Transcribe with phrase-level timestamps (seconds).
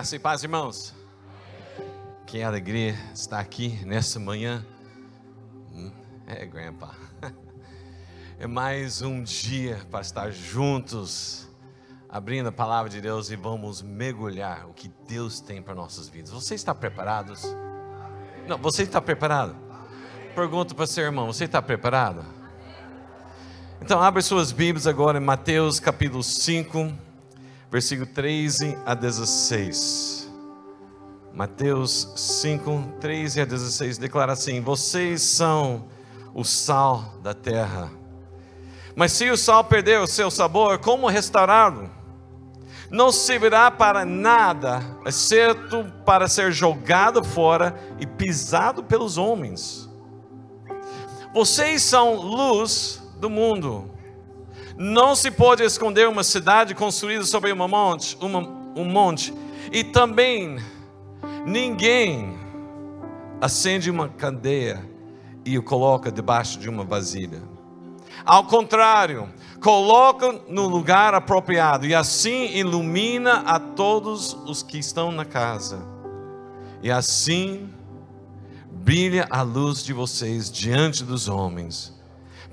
[0.00, 0.94] Graça e paz, irmãos.
[2.26, 4.64] Que alegria estar aqui nessa manhã.
[5.74, 5.92] Hum,
[6.26, 6.94] é, Grandpa.
[8.38, 11.46] É mais um dia para estar juntos,
[12.08, 16.30] abrindo a palavra de Deus e vamos mergulhar o que Deus tem para nossas vidas.
[16.30, 17.42] Você está preparados?
[18.48, 19.54] Não, você está preparado?
[20.34, 22.24] Pergunto para seu irmão: você está preparado?
[23.82, 26.90] Então, abre suas Bíblias agora em Mateus capítulo 5,
[27.70, 30.28] versículo 13 a 16.
[31.32, 35.86] Mateus 5, 13 a 16 declara assim: Vocês são
[36.34, 37.90] o sal da terra.
[38.96, 41.88] Mas se o sal perder o seu sabor, como restaurá-lo?
[42.90, 49.88] Não servirá para nada, exceto para ser jogado fora e pisado pelos homens.
[51.32, 53.88] Vocês são luz do mundo.
[54.82, 58.40] Não se pode esconder uma cidade construída sobre uma monte, uma,
[58.74, 59.32] um monte.
[59.70, 60.58] E também
[61.46, 62.38] Ninguém
[63.40, 64.86] acende uma candeia
[65.44, 67.42] e o coloca debaixo de uma vasilha.
[68.26, 69.28] Ao contrário,
[69.62, 75.80] coloca no lugar apropriado e assim ilumina a todos os que estão na casa.
[76.82, 77.70] E assim
[78.70, 81.98] brilha a luz de vocês diante dos homens,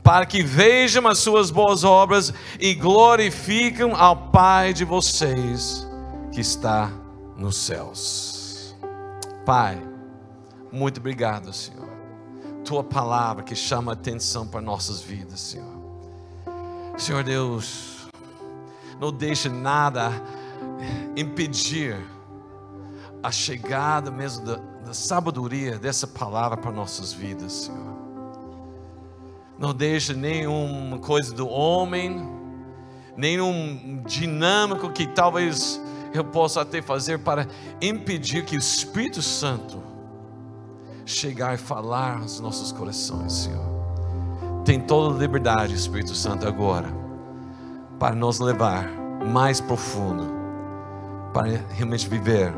[0.08, 5.86] para que vejam as suas boas obras e glorificam ao Pai de vocês
[6.32, 6.90] que está
[7.36, 8.74] nos céus.
[9.46, 9.78] Pai,
[10.72, 11.90] muito obrigado, Senhor.
[12.64, 15.76] Tua palavra que chama atenção para nossas vidas, Senhor.
[16.98, 18.08] Senhor Deus,
[19.02, 20.10] não deixe nada
[21.18, 21.98] impedir
[23.22, 24.56] a chegada mesmo da,
[24.86, 28.07] da sabedoria dessa palavra para nossas vidas, Senhor.
[29.60, 32.28] Não deixe nenhuma coisa do homem,
[33.16, 35.82] nenhum dinâmico que talvez
[36.14, 37.48] eu posso até fazer para
[37.82, 39.82] impedir que o Espírito Santo
[41.06, 43.66] chegar e falar aos nossos corações, Senhor.
[44.64, 46.90] Tem toda a liberdade, Espírito Santo, agora,
[47.98, 48.88] para nos levar
[49.26, 50.28] mais profundo,
[51.34, 52.54] para realmente viver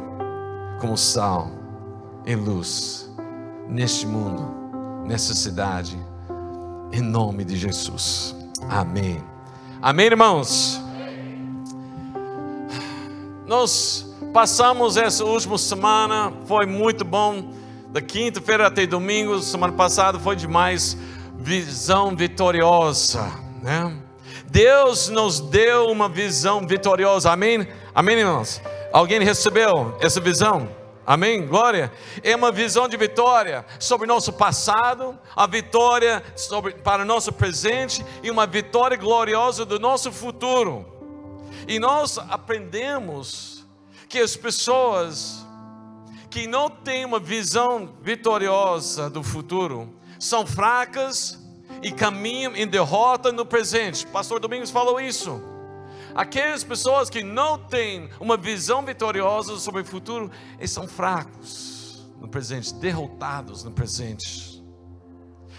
[0.82, 1.50] como sal
[2.26, 3.10] e luz
[3.68, 5.98] neste mundo, nessa cidade,
[6.92, 8.36] em nome de Jesus.
[8.70, 9.24] Amém.
[9.82, 10.82] Amém, irmãos.
[13.46, 17.54] Nós passamos essa última semana, foi muito bom.
[17.90, 20.96] Da quinta-feira até domingo, semana passada foi demais.
[21.38, 23.32] Visão vitoriosa,
[23.64, 23.96] né?
[24.48, 27.68] Deus nos deu uma visão vitoriosa, amém?
[27.94, 28.62] Amém, irmãos?
[28.92, 30.68] Alguém recebeu essa visão?
[31.10, 31.44] Amém?
[31.44, 31.92] Glória.
[32.22, 38.06] É uma visão de vitória sobre nosso passado, a vitória sobre, para o nosso presente
[38.22, 40.86] e uma vitória gloriosa do nosso futuro.
[41.68, 43.66] E nós aprendemos
[44.08, 45.44] que as pessoas
[46.30, 51.44] que não têm uma visão vitoriosa do futuro são fracas
[51.82, 54.06] e caminham em derrota no presente.
[54.06, 55.42] Pastor Domingos falou isso.
[56.16, 62.28] Aquelas pessoas que não têm uma visão vitoriosa sobre o futuro, eles são fracos no
[62.28, 64.64] presente, derrotados no presente.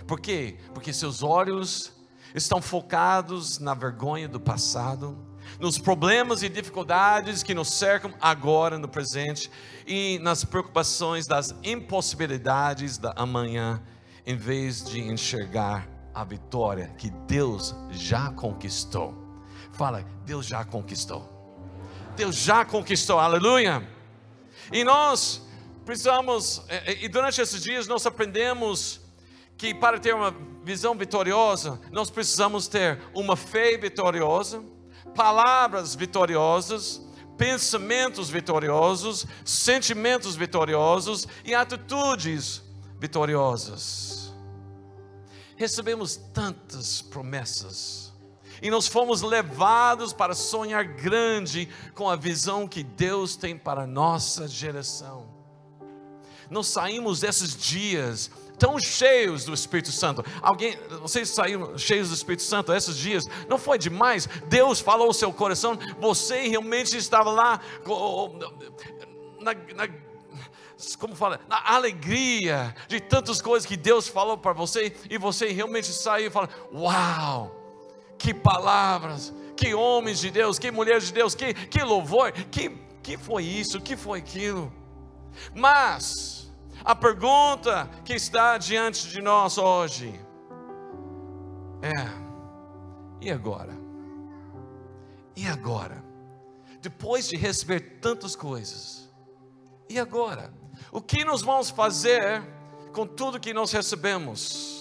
[0.07, 0.57] Por quê?
[0.75, 1.93] Porque seus olhos
[2.35, 5.17] estão focados na vergonha do passado,
[5.59, 9.51] nos problemas e dificuldades que nos cercam agora no presente
[9.87, 13.83] e nas preocupações das impossibilidades da amanhã,
[14.27, 19.20] em vez de enxergar a vitória que Deus já conquistou.
[19.81, 21.27] Fala, Deus já conquistou.
[22.15, 23.83] Deus já conquistou, aleluia.
[24.71, 25.41] E nós
[25.87, 26.63] precisamos,
[27.01, 29.01] e durante esses dias nós aprendemos
[29.57, 34.63] que para ter uma visão vitoriosa, nós precisamos ter uma fé vitoriosa
[35.15, 37.01] palavras vitoriosas,
[37.39, 42.63] pensamentos vitoriosos, sentimentos vitoriosos e atitudes
[42.99, 44.31] vitoriosas.
[45.57, 48.10] Recebemos tantas promessas
[48.63, 53.87] e nós fomos levados para sonhar grande com a visão que Deus tem para a
[53.87, 55.29] nossa geração.
[56.51, 60.23] Nós saímos desses dias tão cheios do Espírito Santo.
[60.43, 63.25] Alguém, vocês saíram cheios do Espírito Santo esses dias?
[63.49, 64.29] Não foi demais?
[64.49, 67.61] Deus falou ao seu coração, você realmente estava lá
[69.41, 69.89] na, na
[70.99, 75.93] como fala, na alegria de tantas coisas que Deus falou para você e você realmente
[75.93, 77.60] saiu e fala: "Uau!
[78.21, 82.69] Que palavras, que homens de Deus, que mulheres de Deus, que que louvor, que
[83.03, 84.71] que foi isso, que foi aquilo?"
[85.55, 86.53] Mas
[86.85, 90.15] a pergunta que está diante de nós hoje
[91.83, 92.31] é:
[93.23, 93.75] e agora?
[95.35, 96.05] E agora?
[96.83, 99.09] Depois de receber tantas coisas,
[99.89, 100.53] E agora?
[100.93, 102.41] O que nós vamos fazer
[102.93, 104.80] com tudo que nós recebemos?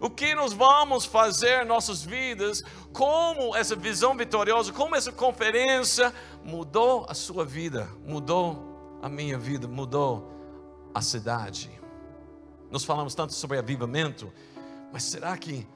[0.00, 2.62] O que nós vamos fazer em nossas vidas?
[2.92, 6.12] Como essa visão vitoriosa, como essa conferência
[6.44, 10.30] mudou a sua vida, mudou a minha vida, mudou
[10.94, 11.70] a cidade.
[12.70, 14.32] Nós falamos tanto sobre avivamento,
[14.92, 15.66] mas será que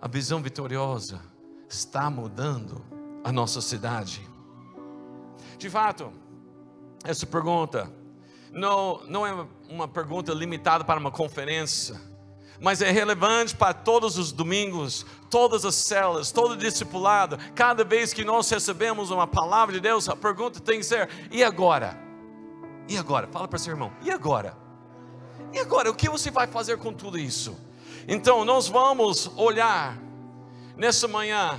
[0.00, 1.20] a visão vitoriosa
[1.68, 2.84] está mudando
[3.22, 4.26] a nossa cidade?
[5.58, 6.12] De fato,
[7.04, 7.92] essa pergunta
[8.52, 12.00] não, não é uma pergunta limitada para uma conferência,
[12.60, 17.38] mas é relevante para todos os domingos, todas as células, todo discipulado.
[17.54, 21.44] Cada vez que nós recebemos uma palavra de Deus, a pergunta tem que ser: e
[21.44, 21.98] agora?
[22.88, 23.28] E agora?
[23.28, 24.56] Fala para seu irmão: e agora?
[25.52, 27.56] E agora, o que você vai fazer com tudo isso?
[28.06, 29.98] Então, nós vamos olhar
[30.76, 31.58] nessa manhã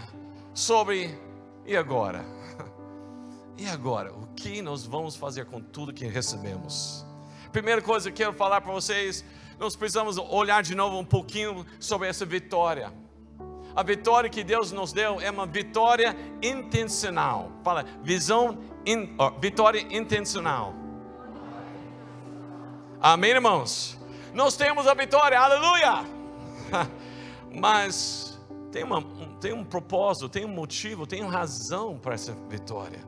[0.53, 1.17] sobre
[1.65, 2.25] e agora?
[3.57, 7.05] E agora, o que nós vamos fazer com tudo que recebemos?
[7.51, 9.25] Primeira coisa que eu quero falar para vocês,
[9.59, 12.93] nós precisamos olhar de novo um pouquinho sobre essa vitória.
[13.75, 17.51] A vitória que Deus nos deu é uma vitória intencional.
[17.63, 20.73] Fala, visão, in, oh, vitória intencional.
[23.01, 23.97] Amém, irmãos?
[24.33, 26.05] Nós temos a vitória, aleluia!
[27.53, 28.39] Mas
[28.71, 29.03] tem, uma,
[29.41, 32.99] tem um propósito, tem um motivo, tem uma razão para essa vitória.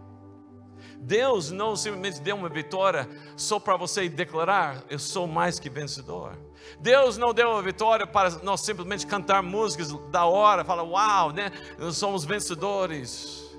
[1.01, 6.37] Deus não simplesmente deu uma vitória só para você declarar: Eu sou mais que vencedor.
[6.79, 11.51] Deus não deu a vitória para nós simplesmente cantar músicas da hora, falar: Uau, né?
[11.79, 13.49] Nós somos vencedores.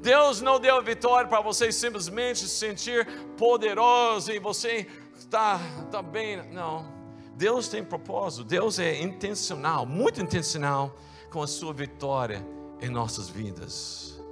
[0.00, 3.04] Deus não deu a vitória para você simplesmente se sentir
[3.36, 4.86] poderoso e você
[5.18, 5.58] está
[5.90, 6.36] tá bem.
[6.52, 6.94] Não.
[7.34, 10.96] Deus tem propósito, Deus é intencional, muito intencional
[11.30, 12.46] com a sua vitória
[12.80, 14.22] em nossas vidas.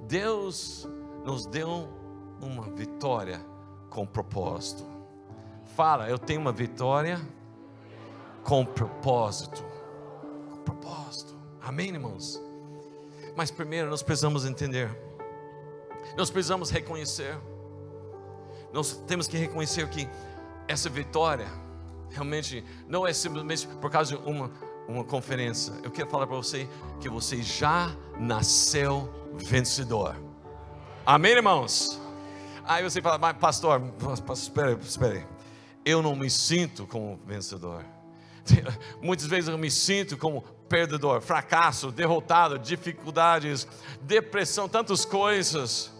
[0.00, 0.88] Deus
[1.24, 1.88] nos deu
[2.40, 3.40] uma vitória
[3.90, 4.84] com propósito.
[5.74, 7.20] Fala, eu tenho uma vitória
[8.42, 9.64] com propósito.
[10.50, 11.34] Com propósito.
[11.62, 12.40] Amém, irmãos?
[13.36, 14.90] Mas primeiro nós precisamos entender.
[16.16, 17.36] Nós precisamos reconhecer
[18.74, 20.08] nós temos que reconhecer que
[20.66, 21.46] essa vitória
[22.10, 24.50] realmente não é simplesmente por causa de uma,
[24.88, 25.72] uma conferência.
[25.84, 26.68] Eu quero falar para você
[27.00, 30.16] que você já nasceu vencedor.
[31.06, 32.00] Amém, irmãos?
[32.64, 33.82] Aí você fala, mas pastor,
[34.32, 35.26] espere, espere.
[35.84, 37.84] Eu não me sinto como vencedor.
[39.02, 43.68] Muitas vezes eu me sinto como perdedor, fracasso, derrotado, dificuldades,
[44.00, 45.92] depressão, tantas coisas.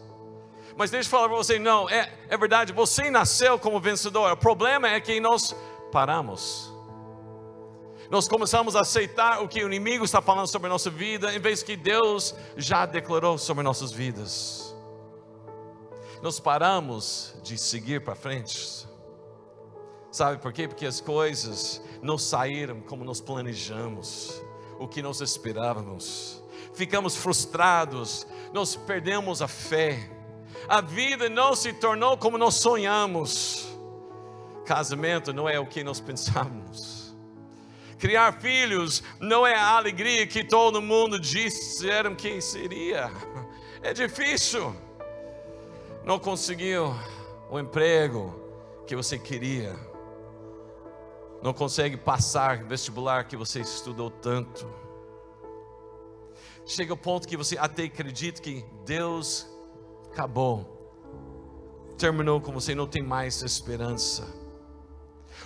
[0.74, 4.32] Mas deixa eu falar para você, não, é, é verdade, você nasceu como vencedor.
[4.32, 5.54] O problema é que nós
[5.92, 6.72] paramos.
[8.10, 11.38] Nós começamos a aceitar o que o inimigo está falando sobre a nossa vida, em
[11.38, 14.63] vez que Deus já declarou sobre nossas vidas.
[16.24, 18.88] Nós paramos de seguir para frente.
[20.10, 20.66] Sabe por quê?
[20.66, 24.42] Porque as coisas não saíram como nós planejamos,
[24.80, 26.42] o que nós esperávamos.
[26.74, 30.10] Ficamos frustrados, nós perdemos a fé
[30.68, 33.68] a vida não se tornou como nós sonhamos.
[34.64, 37.14] Casamento não é o que nós pensamos.
[37.98, 43.10] Criar filhos não é a alegria que todo mundo disseram que seria.
[43.82, 44.74] É difícil.
[46.04, 46.94] Não conseguiu
[47.50, 48.34] o emprego
[48.86, 49.74] que você queria.
[51.42, 54.68] Não consegue passar vestibular que você estudou tanto.
[56.66, 59.46] Chega o ponto que você até acredita que Deus
[60.10, 60.70] acabou.
[61.96, 64.26] Terminou com você, não tem mais esperança.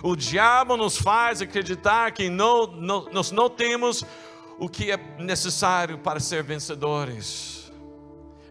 [0.03, 4.03] O diabo nos faz acreditar que não, não, nós não temos
[4.57, 7.71] o que é necessário para ser vencedores.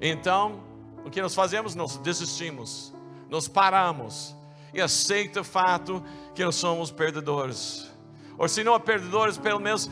[0.01, 0.68] Então,
[1.09, 1.75] o que nós fazemos?
[1.75, 2.93] Nós desistimos,
[3.29, 4.35] nós paramos
[4.73, 7.91] e aceita o fato que nós somos perdedores.
[8.37, 9.91] Ou se não é perdedores, pelo menos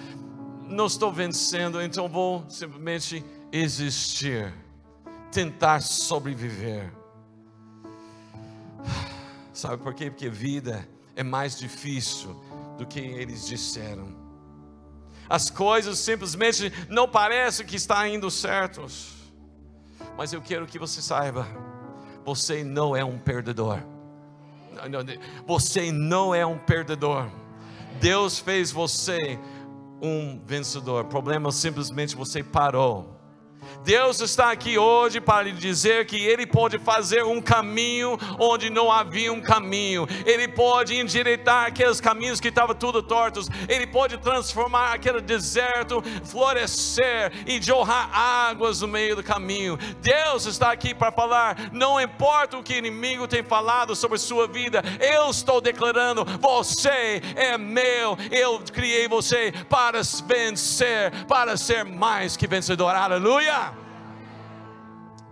[0.69, 4.53] não estou vencendo, então vou simplesmente existir
[5.33, 6.93] tentar sobreviver.
[9.53, 10.11] Sabe por quê?
[10.11, 12.35] Porque vida é mais difícil
[12.77, 14.15] do que eles disseram.
[15.29, 19.16] As coisas simplesmente não parecem que está indo certos.
[20.17, 21.47] Mas eu quero que você saiba,
[22.25, 23.83] você não é um perdedor.
[25.47, 27.31] Você não é um perdedor.
[28.01, 29.39] Deus fez você
[30.01, 31.05] um vencedor.
[31.05, 33.16] O problema é simplesmente você parou
[33.87, 38.91] Deus está aqui hoje para lhe dizer que Ele pode fazer um caminho onde não
[38.91, 44.93] havia um caminho, Ele pode endireitar aqueles caminhos que estavam tudo tortos, Ele pode transformar
[44.93, 49.79] aquele deserto, florescer e jorrar águas no meio do caminho.
[50.01, 54.49] Deus está aqui para falar: não importa o que o inimigo tem falado sobre sua
[54.49, 62.37] vida, eu estou declarando: você é meu, eu criei você para vencer, para ser mais
[62.37, 62.93] que vencedor.
[62.93, 63.76] Aleluia!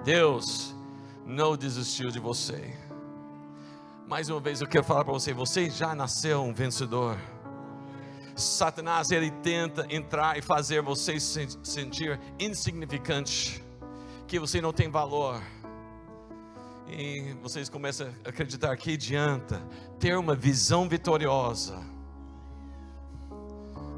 [0.05, 0.75] Deus
[1.25, 2.77] não desistiu de você.
[4.07, 7.17] Mais uma vez eu quero falar para você: você já nasceu um vencedor.
[8.37, 13.65] Satanás ele tenta entrar e fazer você se sentir insignificante,
[14.27, 15.41] que você não tem valor.
[16.87, 19.67] E vocês começam a acreditar que adianta
[19.99, 21.83] ter uma visão vitoriosa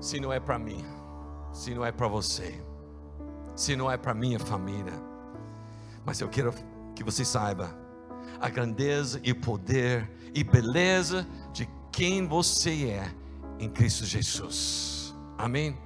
[0.00, 0.84] se não é para mim,
[1.52, 2.62] se não é para você,
[3.56, 5.15] se não é para minha família.
[6.06, 6.54] Mas eu quero
[6.94, 7.76] que você saiba
[8.40, 13.12] a grandeza e poder e beleza de quem você é
[13.58, 15.12] em Cristo Jesus.
[15.36, 15.76] Amém?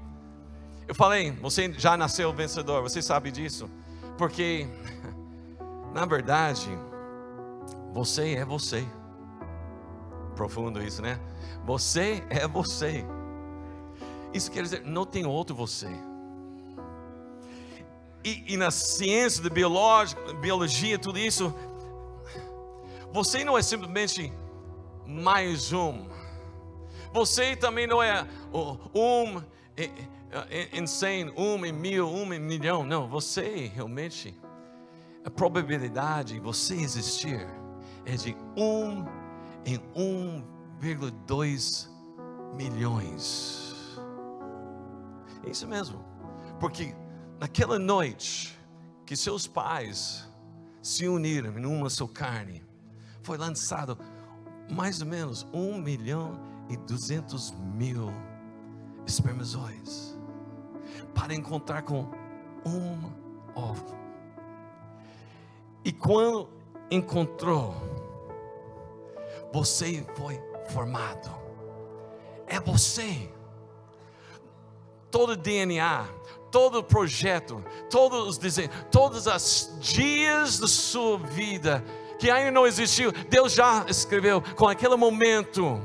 [0.87, 3.71] Eu falei, você já nasceu vencedor, você sabe disso,
[4.19, 4.69] porque,
[5.95, 6.69] na verdade,
[7.95, 8.87] você é você.
[10.37, 11.19] Profundo isso, né?
[11.65, 13.07] Você é você.
[14.35, 15.89] Isso quer dizer, não tem outro você
[18.25, 21.55] e, e na ciência de biológica, biologia, tudo isso,
[23.13, 24.33] você não é simplesmente
[25.07, 26.09] mais um.
[27.13, 28.27] Você também não é
[28.95, 29.43] um
[30.73, 32.85] em cem, um em mil, um em milhão.
[32.85, 34.35] Não, você realmente,
[35.25, 37.49] a probabilidade de você existir
[38.05, 39.05] é de um
[39.65, 41.89] em 1,2
[42.55, 43.99] milhões.
[45.45, 46.05] É isso mesmo.
[46.61, 46.95] Porque
[47.41, 48.55] naquela noite
[49.07, 50.29] que seus pais
[50.83, 52.63] se uniram em uma só carne,
[53.23, 53.99] foi lançado
[54.71, 58.13] mais ou menos um milhão e duzentos mil
[59.07, 60.19] espermatozoides
[61.15, 62.07] para encontrar com
[62.65, 63.11] um
[63.55, 63.97] ovo.
[65.83, 66.51] E quando
[66.91, 67.75] encontrou,
[69.51, 71.31] você foi formado.
[72.47, 73.33] É você.
[75.11, 76.07] Todo DNA,
[76.51, 81.85] todo o projeto, todos os desenhos, todos os dias da sua vida
[82.21, 85.81] que ainda não existiu, Deus já escreveu com aquele momento.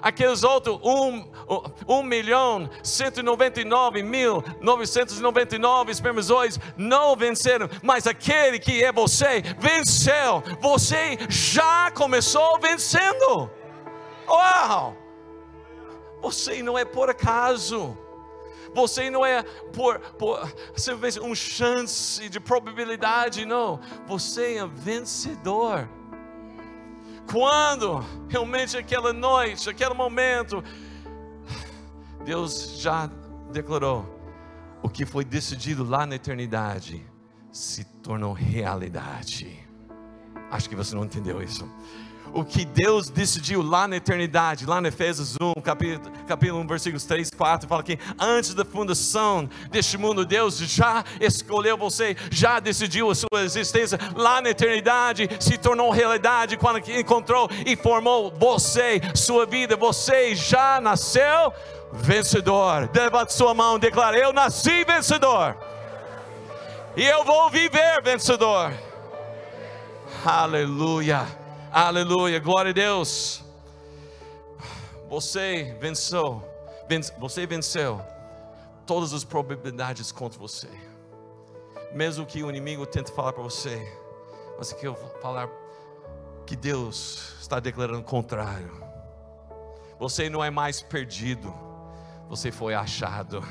[0.00, 1.30] Aqueles outros um,
[1.86, 8.82] um milhão cento e nove mil novecentos e nove espermatozoides não venceram, mas aquele que
[8.82, 10.42] é você venceu.
[10.60, 13.50] Você já começou vencendo.
[14.26, 14.96] Uau!
[16.22, 17.96] Você não é por acaso.
[18.74, 23.80] Você não é por, por simplesmente um chance de probabilidade, não.
[24.06, 25.88] Você é vencedor.
[27.30, 30.62] Quando realmente aquela noite, aquele momento,
[32.24, 33.08] Deus já
[33.50, 34.04] declarou
[34.82, 37.04] o que foi decidido lá na eternidade
[37.52, 39.58] se tornou realidade.
[40.50, 41.68] Acho que você não entendeu isso
[42.32, 47.04] o que Deus decidiu lá na eternidade, lá em Efésios 1, capítulo, capítulo 1, versículos
[47.04, 53.10] 3, 4, fala que antes da fundação deste mundo, Deus já escolheu você, já decidiu
[53.10, 59.46] a sua existência lá na eternidade, se tornou realidade quando encontrou e formou você, sua
[59.46, 61.52] vida, você já nasceu
[61.92, 62.88] vencedor.
[62.94, 65.56] Levante sua mão, declara: Eu nasci vencedor,
[66.96, 68.72] e eu vou viver vencedor.
[70.24, 71.39] Aleluia.
[71.72, 73.44] Aleluia, glória a Deus.
[75.08, 76.42] Você venceu,
[77.16, 78.02] você venceu
[78.84, 80.68] todas as probabilidades contra você.
[81.94, 83.80] Mesmo que o inimigo tente falar para você,
[84.58, 85.48] mas aqui eu falar
[86.44, 88.84] que Deus está declarando o contrário.
[89.96, 91.54] Você não é mais perdido,
[92.28, 93.44] você foi achado.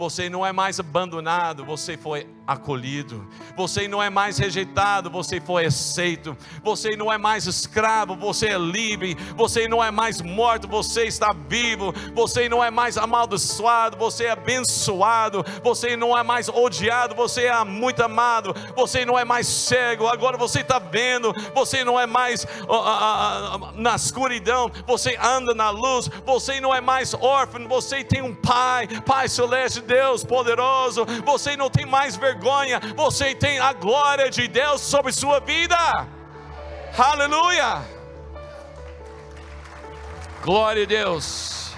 [0.00, 3.28] Você não é mais abandonado, você foi acolhido.
[3.54, 6.34] Você não é mais rejeitado, você foi aceito.
[6.64, 9.14] Você não é mais escravo, você é livre.
[9.36, 11.92] Você não é mais morto, você está vivo.
[12.14, 15.44] Você não é mais amaldiçoado, você é abençoado.
[15.62, 18.54] Você não é mais odiado, você é muito amado.
[18.74, 21.34] Você não é mais cego, agora você está vendo.
[21.54, 26.08] Você não é mais uh, uh, uh, na escuridão, você anda na luz.
[26.24, 31.68] Você não é mais órfão, você tem um Pai, Pai Celeste Deus poderoso, você não
[31.68, 35.76] tem mais vergonha, você tem a glória de Deus sobre sua vida.
[36.96, 37.82] Aleluia!
[40.44, 41.72] Glória a Deus.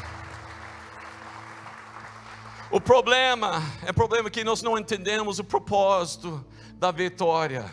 [2.71, 7.64] O problema é problema que nós não entendemos o propósito da vitória.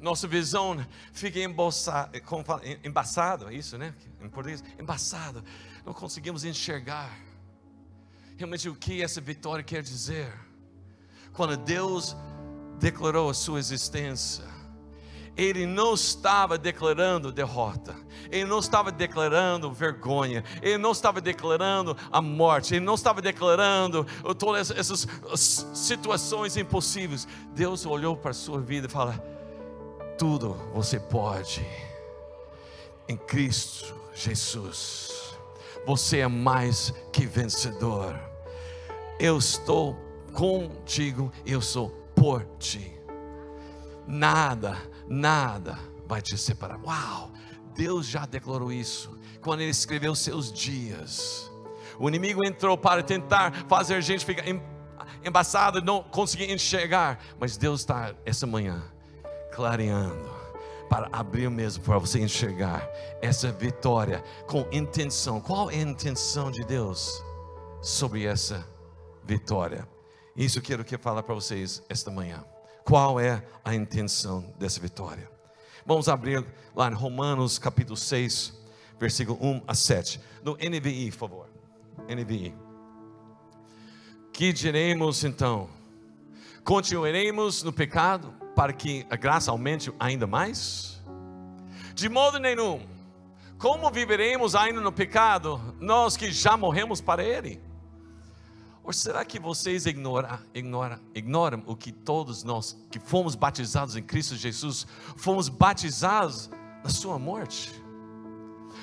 [0.00, 3.94] Nossa visão fica embaçada, é isso, né?
[4.20, 5.44] Em português, embaçado.
[5.86, 7.27] Não conseguimos enxergar
[8.38, 10.32] realmente o que essa vitória quer dizer.
[11.32, 12.16] Quando Deus
[12.78, 14.44] declarou a sua existência,
[15.36, 17.96] ele não estava declarando derrota,
[18.30, 24.06] ele não estava declarando vergonha, ele não estava declarando a morte, ele não estava declarando
[24.38, 25.06] todas essas
[25.74, 27.26] situações impossíveis.
[27.54, 29.14] Deus olhou para a sua vida e falou:
[30.16, 31.66] tudo você pode
[33.08, 35.18] em Cristo Jesus.
[35.86, 38.27] Você é mais que vencedor.
[39.18, 39.96] Eu estou
[40.32, 42.92] contigo, eu sou por ti.
[44.06, 44.76] Nada
[45.08, 46.78] nada vai te separar.
[46.84, 47.30] Uau!
[47.74, 51.50] Deus já declarou isso quando Ele escreveu seus dias.
[51.98, 54.44] O inimigo entrou para tentar fazer a gente ficar
[55.24, 58.82] embaçado, não conseguir enxergar, mas Deus está essa manhã
[59.52, 60.38] clareando
[60.88, 62.88] para abrir mesmo para você enxergar
[63.20, 65.40] essa vitória com intenção.
[65.40, 67.22] Qual é a intenção de Deus
[67.82, 68.64] sobre essa?
[70.36, 72.44] Isso eu quero que falar para vocês esta manhã.
[72.84, 75.30] Qual é a intenção dessa vitória?
[75.84, 76.44] Vamos abrir
[76.74, 78.54] lá em Romanos capítulo 6,
[78.98, 80.20] versículo 1 a 7.
[80.42, 81.50] No NVI, por favor.
[82.08, 82.54] NVI.
[84.32, 85.68] Que diremos então?
[86.64, 91.02] Continuaremos no pecado para que a graça aumente ainda mais?
[91.94, 92.86] De modo nenhum.
[93.58, 97.60] Como viveremos ainda no pecado, nós que já morremos para ele?
[98.88, 104.86] Ou será que vocês ignoram, o que todos nós que fomos batizados em Cristo Jesus,
[105.14, 106.48] fomos batizados
[106.82, 107.70] na sua morte?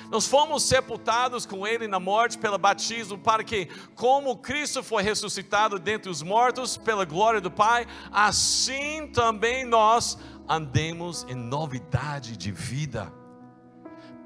[0.08, 5.76] Nós fomos sepultados com Ele na morte pelo batismo, para que, como Cristo foi ressuscitado
[5.76, 10.16] dentre os mortos pela glória do Pai, assim também nós
[10.48, 13.12] andemos em novidade de vida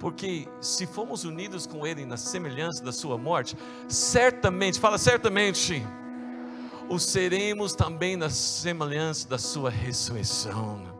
[0.01, 3.55] porque se fomos unidos com Ele na semelhança da Sua morte,
[3.87, 5.87] certamente, fala certamente,
[6.89, 10.99] o seremos também na semelhança da Sua ressurreição.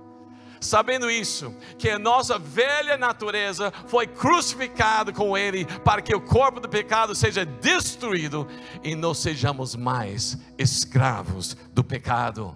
[0.61, 6.61] Sabendo isso, que a nossa velha natureza foi crucificada com Ele, para que o corpo
[6.61, 8.47] do pecado seja destruído
[8.85, 12.55] e não sejamos mais escravos do pecado,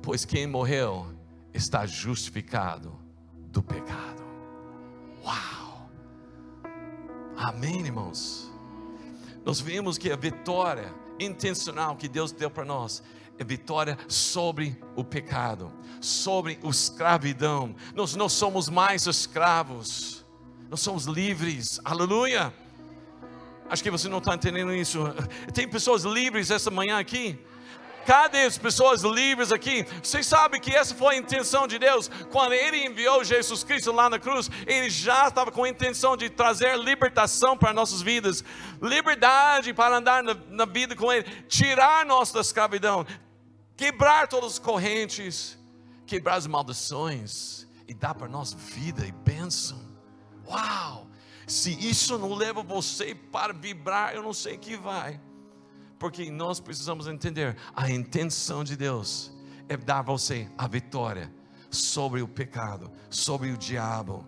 [0.00, 1.08] pois quem morreu
[1.52, 2.96] está justificado
[3.50, 4.21] do pecado.
[5.24, 5.90] Uau!
[7.36, 8.50] Amém, irmãos?
[9.44, 13.02] Nós vemos que a vitória intencional que Deus deu para nós
[13.38, 17.74] é vitória sobre o pecado, sobre a escravidão.
[17.94, 20.24] Nós não somos mais escravos,
[20.68, 22.52] nós somos livres, aleluia.
[23.68, 25.00] Acho que você não está entendendo isso.
[25.54, 27.38] Tem pessoas livres essa manhã aqui
[28.06, 29.84] Cadê as pessoas livres aqui?
[30.02, 32.10] Vocês sabem que essa foi a intenção de Deus.
[32.30, 36.28] Quando Ele enviou Jesus Cristo lá na cruz, Ele já estava com a intenção de
[36.28, 38.44] trazer libertação para nossas vidas,
[38.80, 43.06] liberdade para andar na, na vida com Ele, tirar nós da escravidão,
[43.76, 45.58] quebrar todas as correntes,
[46.06, 49.80] quebrar as maldições e dar para nós vida e bênção.
[50.46, 51.06] Uau!
[51.46, 55.20] Se isso não leva você para vibrar, eu não sei o que vai
[56.02, 59.30] porque nós precisamos entender a intenção de Deus
[59.68, 61.32] é dar a você a vitória
[61.70, 64.26] sobre o pecado, sobre o diabo.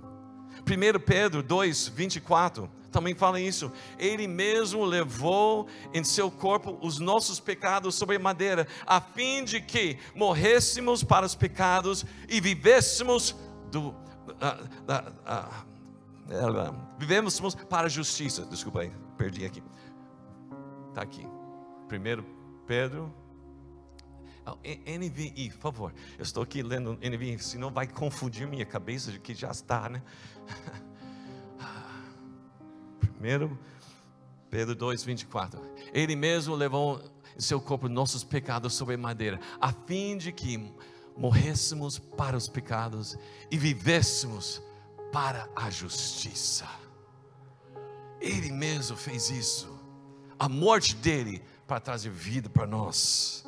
[0.61, 3.73] 1 Pedro 2, 24 também fala isso.
[3.99, 9.99] Ele mesmo levou em seu corpo os nossos pecados sobre madeira, a fim de que
[10.15, 13.35] morrêssemos para os pecados e vivêssemos
[13.73, 13.89] do.
[13.89, 13.95] Uh,
[16.31, 18.47] uh, vivêssemos para a justiça.
[18.47, 19.61] Desculpa aí, perdi aqui.
[20.91, 21.34] Está aqui.
[21.89, 22.25] Primeiro
[22.67, 23.13] Pedro.
[24.47, 25.95] Oh, NVI, por favor.
[26.19, 30.03] Eu estou aqui lendo NVI, senão vai confundir minha cabeça de que já está, né?
[33.01, 33.59] Primeiro
[34.51, 35.61] Pedro 2, 24.
[35.93, 37.03] Ele mesmo levou
[37.37, 40.73] em seu corpo nossos pecados sobre madeira, a fim de que
[41.17, 43.17] morrêssemos para os pecados
[43.51, 44.63] e vivêssemos
[45.13, 46.69] para a justiça.
[48.21, 49.73] Ele mesmo fez isso.
[50.39, 53.45] A morte dele para trazer vida para nós.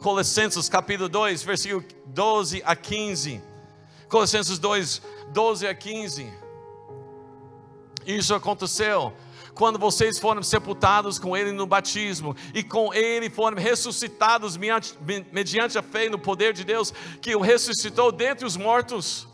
[0.00, 3.40] Colossenses capítulo 2, versículo 12 a 15.
[4.08, 6.32] Colossenses 2, 12 a 15.
[8.06, 9.12] Isso aconteceu
[9.54, 15.82] quando vocês foram sepultados com Ele no batismo e com Ele foram ressuscitados mediante, a
[15.82, 19.28] fé no poder de Deus que o ressuscitou dentre os mortos.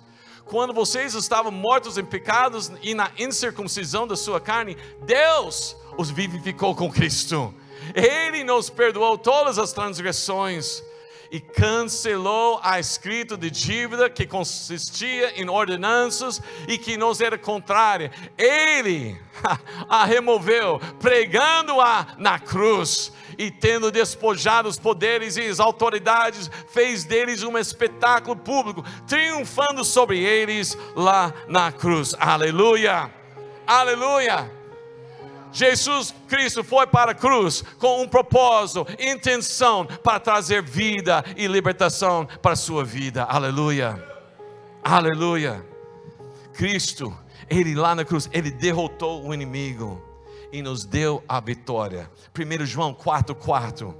[0.44, 6.74] Quando vocês estavam mortos em pecados e na incircuncisão da sua carne, Deus os vivificou
[6.74, 7.54] com Cristo
[7.94, 10.82] Ele nos perdoou todas as transgressões
[11.30, 18.10] e cancelou a escrita de dívida que consistia em ordenanças e que nos era contrária.
[18.38, 19.20] Ele
[19.88, 27.42] a removeu, pregando-a na cruz e tendo despojado os poderes e as autoridades, fez deles
[27.42, 32.14] um espetáculo público, triunfando sobre eles lá na cruz.
[32.18, 33.10] Aleluia!
[33.66, 34.55] Aleluia!
[35.52, 42.26] Jesus Cristo foi para a cruz com um propósito, intenção para trazer vida e libertação
[42.42, 43.24] para a sua vida.
[43.24, 44.02] Aleluia.
[44.82, 45.64] Aleluia.
[46.52, 47.16] Cristo,
[47.50, 50.02] ele lá na cruz, ele derrotou o inimigo
[50.52, 52.10] e nos deu a vitória.
[52.34, 53.94] 1 João 4:4.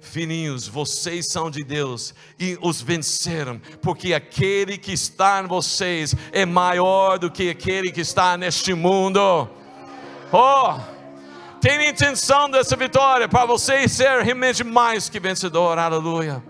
[0.00, 6.44] Filhinhos, vocês são de Deus e os venceram, porque aquele que está em vocês é
[6.44, 9.48] maior do que aquele que está neste mundo.
[10.32, 10.78] Oh,
[11.60, 16.42] tem intenção dessa vitória para você ser realmente mais que vencedor, aleluia.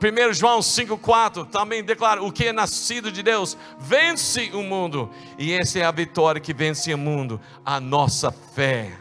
[0.00, 5.52] 1 João 5,4 também declara: o que é nascido de Deus vence o mundo, e
[5.52, 8.92] essa é a vitória que vence o mundo, a nossa fé.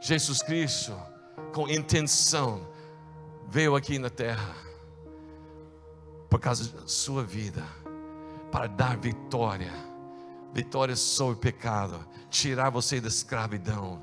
[0.00, 0.96] Jesus Cristo,
[1.52, 2.66] com intenção,
[3.48, 4.56] veio aqui na terra,
[6.30, 7.62] por causa da sua vida,
[8.50, 9.92] para dar vitória
[10.52, 11.98] vitória sobre o pecado,
[12.32, 14.00] tirar você da escravidão,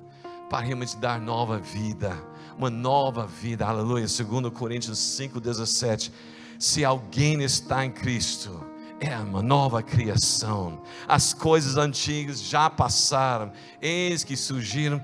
[0.50, 2.16] para realmente dar nova vida,
[2.56, 4.08] uma nova vida, aleluia.
[4.08, 6.12] Segundo Coríntios 5,17,
[6.60, 8.64] se alguém está em Cristo,
[9.00, 15.02] é uma nova criação, as coisas antigas já passaram, eis que surgiram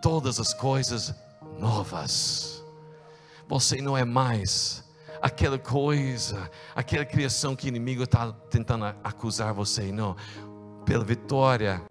[0.00, 1.14] todas as coisas
[1.58, 2.62] novas.
[3.48, 4.84] Você não é mais
[5.20, 10.16] aquela coisa, aquela criação que o inimigo está tentando acusar você, não
[10.84, 11.82] pela vitória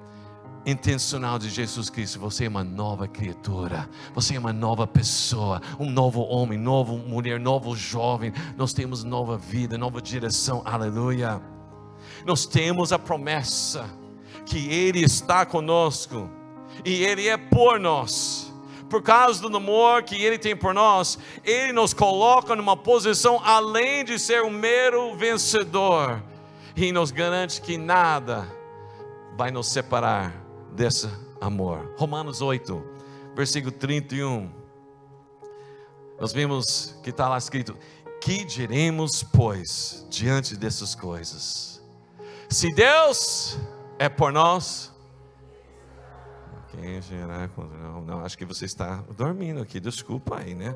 [0.66, 5.90] intencional de Jesus Cristo, você é uma nova criatura, você é uma nova pessoa, um
[5.90, 8.32] novo homem, nova mulher, novo jovem.
[8.56, 11.42] Nós temos nova vida, nova direção, aleluia.
[12.26, 13.90] Nós temos a promessa
[14.46, 16.30] que Ele está conosco
[16.86, 18.52] e Ele é por nós.
[18.90, 24.04] Por causa do amor que Ele tem por nós, Ele nos coloca numa posição além
[24.04, 26.22] de ser um mero vencedor
[26.76, 28.48] e nos garante que nada
[29.38, 30.41] vai nos separar
[30.72, 31.08] desse
[31.40, 31.94] amor.
[31.98, 32.84] Romanos 8,
[33.36, 34.52] versículo 31.
[36.20, 37.78] Nós vimos que está lá escrito:
[38.22, 41.82] Que diremos, pois, diante dessas coisas?
[42.50, 43.58] Se Deus
[43.98, 44.92] é por nós,
[46.70, 50.76] quem será contra não, não, acho que você está dormindo aqui, desculpa aí, né?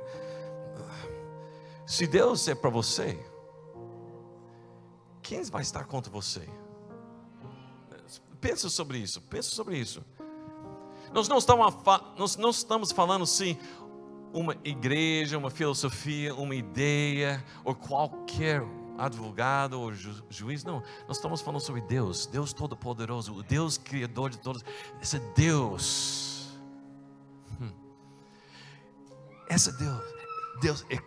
[1.85, 3.19] Se Deus é para você,
[5.21, 6.47] quem vai estar contra você?
[8.41, 10.03] Pensa sobre isso, pensa sobre isso.
[11.13, 11.73] Nós não estamos,
[12.17, 13.57] nós não estamos falando assim,
[14.33, 18.61] uma igreja, uma filosofia, uma ideia, ou qualquer
[18.97, 20.83] advogado ou ju, juiz, não.
[21.07, 24.63] Nós estamos falando sobre Deus, Deus Todo-Poderoso, o Deus Criador de todos.
[25.01, 26.49] Esse Deus,
[27.61, 27.71] hum.
[29.49, 30.03] esse Deus,
[30.61, 30.97] Deus é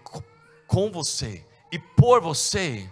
[0.66, 2.90] com você e por você.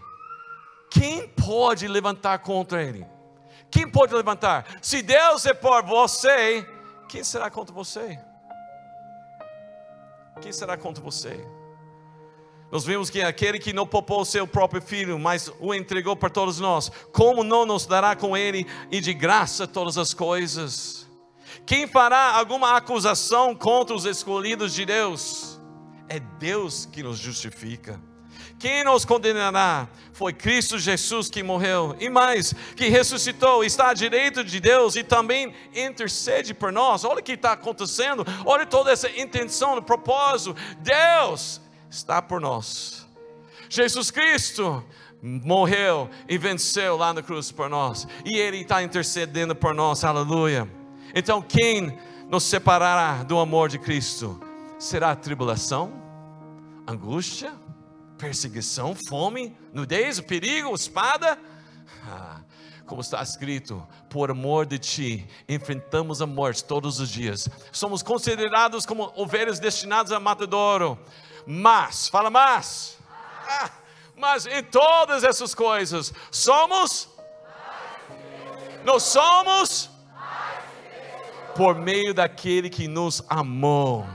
[0.91, 3.07] Quem pode levantar contra Ele?
[3.77, 4.79] Quem pode levantar?
[4.81, 6.67] Se Deus é por você,
[7.11, 8.19] quem será contra você?
[10.41, 11.47] Quem será contra você?
[12.73, 16.59] Nós vimos que aquele que não poupou seu próprio filho, mas o entregou para todos
[16.59, 21.07] nós, como não nos dará com ele e de graça todas as coisas?
[21.67, 25.61] Quem fará alguma acusação contra os escolhidos de Deus?
[26.09, 28.01] É Deus que nos justifica.
[28.59, 29.89] Quem nos condenará?
[30.13, 35.05] Foi Cristo Jesus que morreu e mais, que ressuscitou, está à direita de Deus e
[35.05, 37.05] também intercede por nós.
[37.05, 40.57] Olha o que está acontecendo, olha toda essa intenção, propósito.
[40.79, 43.07] Deus está por nós.
[43.69, 44.83] Jesus Cristo
[45.23, 50.69] morreu e venceu lá na cruz por nós, e Ele está intercedendo por nós, aleluia.
[51.15, 54.41] Então, quem nos separará do amor de Cristo?
[54.79, 55.93] Será tribulação,
[56.87, 57.53] angústia?
[58.19, 61.39] Perseguição, fome, nudez, perigo, espada.
[62.09, 62.41] Ah,
[62.87, 67.49] como está escrito, por amor de ti, enfrentamos a morte todos os dias.
[67.73, 70.99] Somos considerados como ovelhas destinadas a matadouro.
[71.47, 72.99] Mas, fala mas.
[73.49, 73.71] Ah,
[74.17, 77.09] mas em todas essas coisas, somos.
[78.85, 79.91] Nós somos.
[81.55, 84.07] Por meio daquele que nos amou.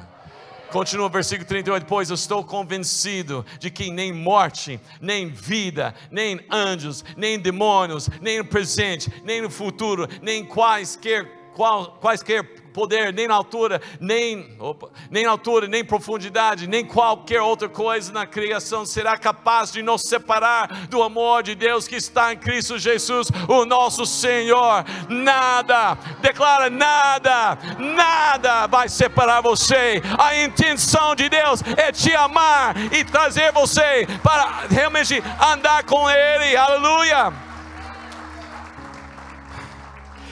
[0.72, 6.40] Continua o versículo 38, pois eu estou convencido de que nem morte, nem vida, nem
[6.50, 13.28] anjos, nem demônios, nem no presente, nem no futuro, nem quaisquer, qual, quaisquer poder, nem
[13.28, 19.18] na altura, nem, opa, nem altura, nem profundidade, nem qualquer outra coisa na criação será
[19.18, 24.06] capaz de nos separar do amor de Deus que está em Cristo Jesus, o nosso
[24.06, 24.86] Senhor.
[25.10, 30.02] Nada, declara nada, nada vai separar você.
[30.18, 36.56] A intenção de Deus é te amar e trazer você para realmente andar com Ele.
[36.56, 37.51] Aleluia.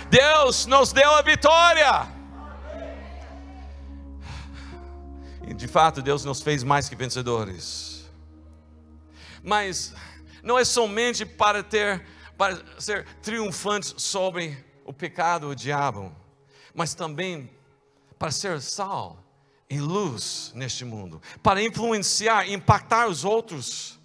[0.10, 2.08] Deus nos deu a vitória.
[5.48, 8.10] E de fato, Deus nos fez mais que vencedores.
[9.44, 9.94] Mas
[10.44, 12.06] não é somente para ter
[12.40, 16.16] para ser triunfantes sobre o pecado, o diabo,
[16.74, 17.52] mas também
[18.18, 19.22] para ser sal
[19.70, 23.99] e luz neste mundo, para influenciar, impactar os outros.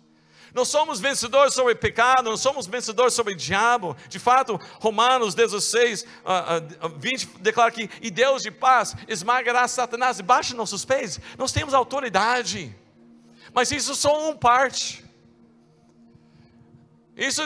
[0.55, 3.97] Nós somos vencedores sobre pecado, nós somos vencedores sobre diabo.
[4.09, 6.07] De fato, Romanos 16,
[6.97, 11.19] 20 declara que e Deus de paz esmagará Satanás debaixo de nossos pés.
[11.37, 12.75] Nós temos autoridade,
[13.53, 15.05] mas isso só uma parte.
[17.17, 17.43] Isso,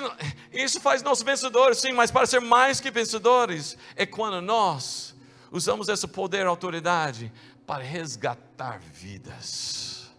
[0.53, 5.15] isso faz nós vencedores, sim, mas para ser mais que vencedores, é quando nós
[5.51, 7.33] usamos esse poder e autoridade
[7.67, 10.11] para resgatar vidas,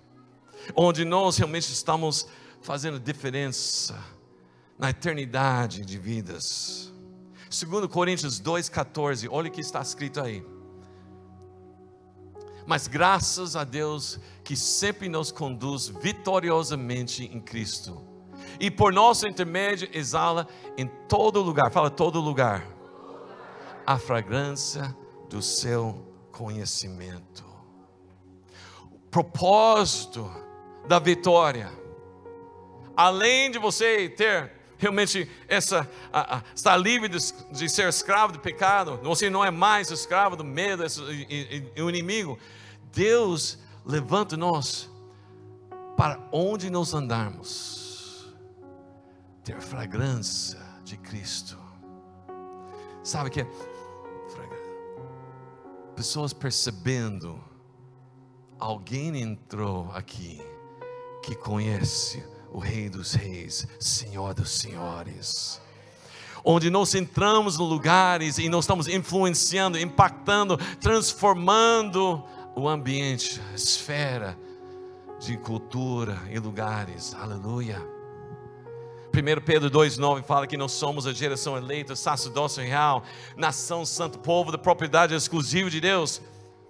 [0.75, 2.27] onde nós realmente estamos
[2.61, 3.97] fazendo diferença
[4.77, 6.93] na eternidade de vidas.
[7.49, 10.45] Segundo Coríntios 2,14, olha o que está escrito aí.
[12.65, 18.01] Mas graças a Deus que sempre nos conduz vitoriosamente em Cristo.
[18.59, 22.65] E por nosso intermédio exala em todo lugar, fala todo lugar,
[23.85, 24.95] a fragrância
[25.29, 27.43] do seu conhecimento.
[28.91, 30.29] O propósito
[30.87, 31.78] da vitória
[32.99, 37.17] além de você ter realmente essa a, a, estar livre de,
[37.49, 42.37] de, ser escravo do pecado, você não é mais escravo do medo e, o inimigo.
[42.91, 44.89] Deus levanta nós
[45.95, 48.33] para onde nós andarmos,
[49.45, 51.57] ter fragrância de Cristo.
[53.01, 53.47] Sabe que
[55.95, 57.41] pessoas percebendo
[58.59, 60.41] alguém entrou aqui
[61.23, 65.61] que conhece o Rei dos Reis, Senhor dos Senhores.
[66.43, 72.23] Onde nós entramos em lugares e nós estamos influenciando, impactando, transformando
[72.55, 74.37] o ambiente, a esfera
[75.19, 77.13] de cultura e lugares.
[77.13, 77.85] Aleluia.
[79.13, 83.03] 1 Pedro 2,9 fala que nós somos a geração eleita, sacerdócio real,
[83.35, 86.21] nação santo, povo da propriedade exclusiva de Deus.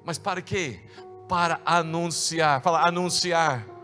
[0.03, 0.79] Mas para quê?
[1.27, 3.78] Para anunciar, fala anunciar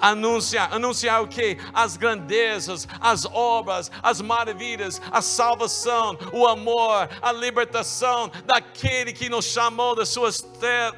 [0.00, 1.58] anunciar, anunciar o que?
[1.72, 9.44] As grandezas, as obras, as maravilhas, a salvação, o amor, a libertação daquele que nos
[9.44, 10.40] chamou das suas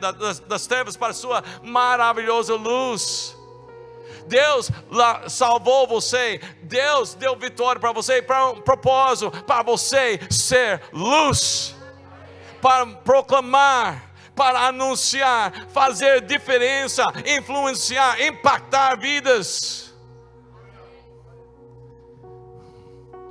[0.00, 3.36] das, das trevas para a sua maravilhosa luz.
[4.26, 4.70] Deus
[5.28, 11.74] salvou você, Deus deu vitória para você, para um propósito, para você ser luz,
[12.62, 14.09] para proclamar
[14.40, 19.92] para anunciar, fazer diferença, influenciar, impactar vidas.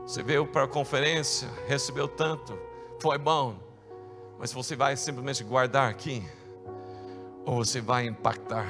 [0.06, 2.56] Você veio para a conferência, recebeu tanto,
[3.02, 3.56] foi bom,
[4.38, 6.24] mas você vai simplesmente guardar aqui,
[7.44, 8.68] ou você vai impactar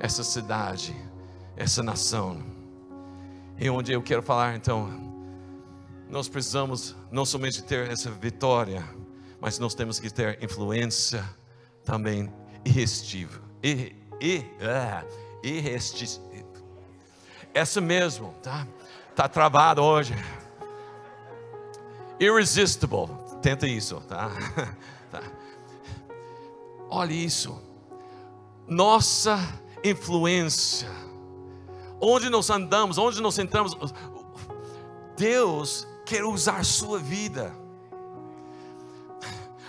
[0.00, 0.92] essa cidade,
[1.56, 2.42] essa nação.
[3.56, 4.90] E onde eu quero falar então,
[6.08, 8.84] nós precisamos não somente ter essa vitória,
[9.40, 11.38] mas nós temos que ter influência
[11.84, 12.32] também
[12.64, 13.40] irresistível.
[13.62, 15.04] Ir, ir, ah,
[15.42, 16.30] irresistível.
[17.52, 18.66] Essa mesmo, tá?
[19.14, 20.14] Tá travado hoje.
[22.18, 23.08] Irresistible.
[23.42, 24.30] Tenta isso, tá?
[25.10, 25.22] tá?
[26.88, 27.60] Olha isso.
[28.68, 29.38] Nossa
[29.82, 30.88] influência.
[32.00, 33.76] Onde nós andamos, onde nós entramos,
[35.16, 37.54] Deus quer usar sua vida.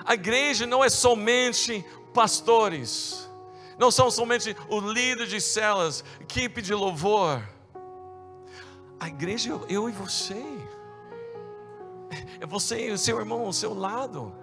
[0.06, 3.30] A igreja não é somente pastores,
[3.78, 7.42] não são somente o líder de celas, equipe de louvor.
[9.00, 10.44] A igreja é eu e você.
[12.40, 14.34] É você e o seu irmão ao seu lado.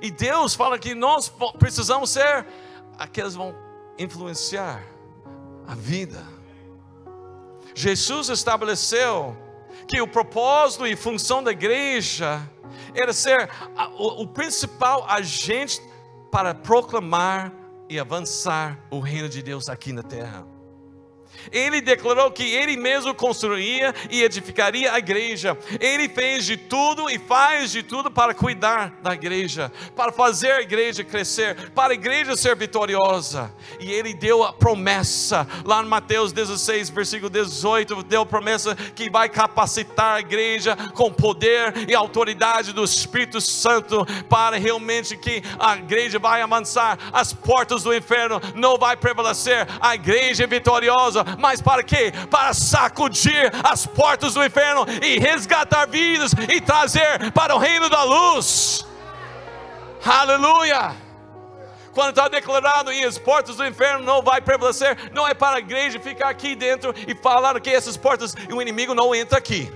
[0.00, 2.46] E Deus fala que nós precisamos ser
[2.98, 3.54] aqueles que vão
[3.98, 4.82] influenciar
[5.66, 6.24] a vida.
[7.74, 9.36] Jesus estabeleceu
[9.88, 12.40] que o propósito e função da igreja
[12.94, 13.50] era ser
[13.98, 15.82] o principal agente
[16.34, 17.52] para proclamar
[17.88, 20.44] e avançar o reino de Deus aqui na terra.
[21.52, 25.56] Ele declarou que ele mesmo construiria e edificaria a igreja.
[25.80, 30.62] Ele fez de tudo e faz de tudo para cuidar da igreja, para fazer a
[30.62, 33.52] igreja crescer, para a igreja ser vitoriosa.
[33.80, 39.10] E ele deu a promessa lá em Mateus 16, versículo 18, deu a promessa que
[39.10, 45.76] vai capacitar a igreja com poder e autoridade do Espírito Santo para realmente que a
[45.76, 49.66] igreja vai avançar, as portas do inferno não vai prevalecer.
[49.80, 52.12] A igreja é vitoriosa mas para quê?
[52.30, 58.02] Para sacudir as portas do inferno e resgatar vidas e trazer para o reino da
[58.04, 58.86] luz.
[60.04, 60.94] Aleluia!
[61.92, 65.60] Quando está declarado e as portas do inferno não vai prevalecer, não é para a
[65.60, 69.72] igreja ficar aqui dentro e falar que essas portas e o inimigo não entra aqui.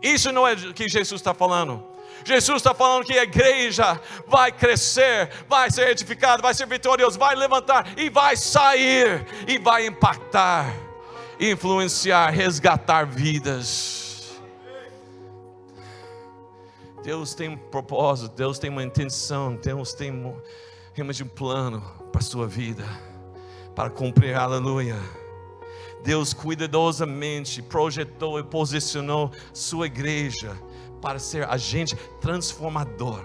[0.00, 1.89] Isso não é o que Jesus está falando.
[2.24, 7.34] Jesus está falando que a igreja vai crescer, vai ser edificada, vai ser vitoriosa, vai
[7.34, 10.72] levantar e vai sair e vai impactar,
[11.38, 14.40] influenciar, resgatar vidas.
[17.02, 20.12] Deus tem um propósito, Deus tem uma intenção, Deus tem
[20.92, 21.80] realmente um plano
[22.12, 22.84] para a sua vida,
[23.74, 24.96] para cumprir, aleluia.
[26.02, 30.56] Deus cuidadosamente projetou e posicionou sua igreja
[31.00, 33.22] para ser agente transformador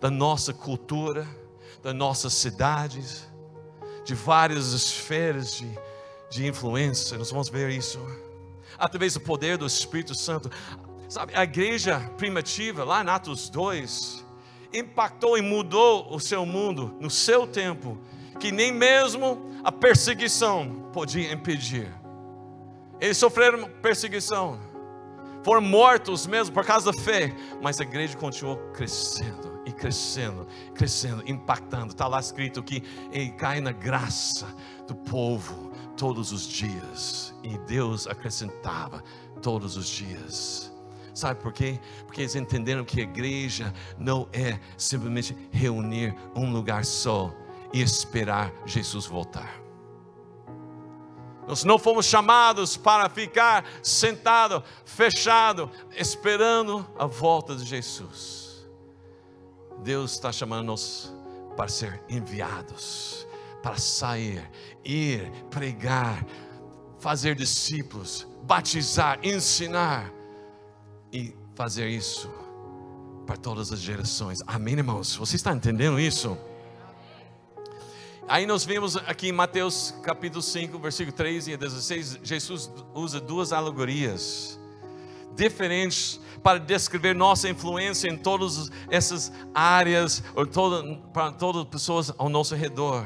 [0.00, 1.26] da nossa cultura,
[1.82, 3.28] das nossas cidades,
[4.04, 5.78] de várias esferas de,
[6.30, 7.18] de influência.
[7.18, 7.98] Nós vamos ver isso
[8.78, 10.50] através do poder do Espírito Santo.
[11.08, 14.24] Sabe, a igreja primitiva, lá em Atos 2,
[14.72, 17.98] impactou e mudou o seu mundo no seu tempo,
[18.38, 21.92] que nem mesmo a perseguição podia impedir.
[23.00, 24.69] Eles sofreram perseguição
[25.42, 31.22] foram mortos mesmo por causa da fé, mas a igreja continuou crescendo e crescendo, crescendo,
[31.26, 31.92] impactando.
[31.92, 34.46] Está lá escrito que ele cai na graça
[34.86, 39.02] do povo todos os dias, e Deus acrescentava
[39.42, 40.72] todos os dias.
[41.12, 41.78] Sabe por quê?
[42.06, 47.34] Porque eles entenderam que a igreja não é simplesmente reunir um lugar só
[47.72, 49.59] e esperar Jesus voltar.
[51.50, 58.68] Nós não fomos chamados para ficar sentado, fechado, esperando a volta de Jesus.
[59.82, 61.12] Deus está chamando-nos
[61.56, 63.26] para ser enviados,
[63.64, 64.48] para sair,
[64.84, 66.24] ir, pregar,
[67.00, 70.12] fazer discípulos, batizar, ensinar
[71.12, 72.30] e fazer isso
[73.26, 74.38] para todas as gerações.
[74.46, 75.16] Amém, irmãos?
[75.16, 76.38] Você está entendendo isso?
[78.30, 83.52] Aí nós vemos aqui em Mateus capítulo 5, versículo 3 e 16, Jesus usa duas
[83.52, 84.56] alegorias
[85.34, 92.12] diferentes para descrever nossa influência em todas essas áreas, ou toda, para todas as pessoas
[92.16, 93.04] ao nosso redor.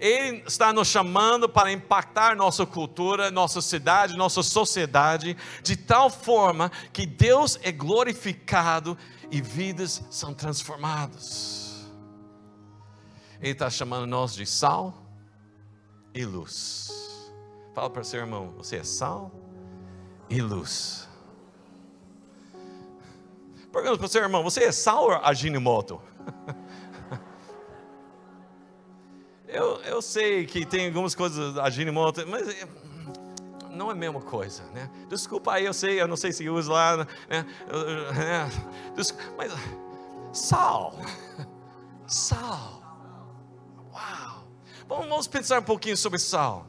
[0.00, 6.72] Ele está nos chamando para impactar nossa cultura, nossa cidade, nossa sociedade, de tal forma
[6.92, 8.98] que Deus é glorificado
[9.30, 11.69] e vidas são transformadas.
[13.40, 14.94] Ele está chamando nós de sal
[16.14, 17.32] e luz.
[17.74, 19.32] Fala para seu irmão: você é sal
[20.28, 21.08] e luz.
[23.72, 26.00] Pergunta para o seu irmão: você é sal ou aginomoto?
[29.48, 32.46] eu, eu sei que tem algumas coisas aginomoto, mas
[33.70, 34.90] não é a mesma coisa, né?
[35.08, 37.06] Desculpa aí, eu sei, eu não sei se usa lá, né?
[38.94, 39.52] Desculpa, mas
[40.32, 40.94] sal,
[42.06, 42.79] sal.
[44.90, 46.66] Vamos pensar um pouquinho sobre sal.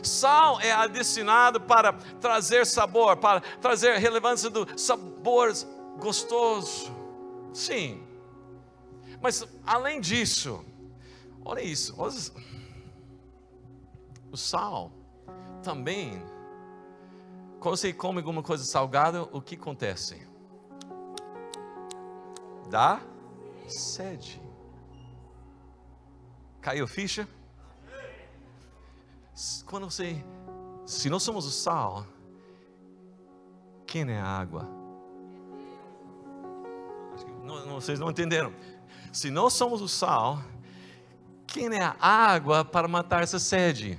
[0.00, 5.52] Sal é adicionado para trazer sabor, para trazer relevância do sabor
[5.98, 6.92] gostoso.
[7.52, 8.00] Sim.
[9.20, 10.64] Mas além disso,
[11.44, 12.14] olha isso, olha
[14.30, 14.92] o sal
[15.60, 16.22] também,
[17.58, 20.24] quando você come alguma coisa salgada, o que acontece?
[22.70, 23.00] Dá
[23.66, 24.40] sede.
[26.60, 27.28] Caiu ficha?
[29.66, 30.24] Quando você,
[30.84, 32.04] se nós somos o sal,
[33.86, 34.68] quem é a água?
[37.44, 38.52] Não, não, vocês não entenderam.
[39.12, 40.42] Se nós somos o sal,
[41.46, 43.98] quem é a água para matar essa sede?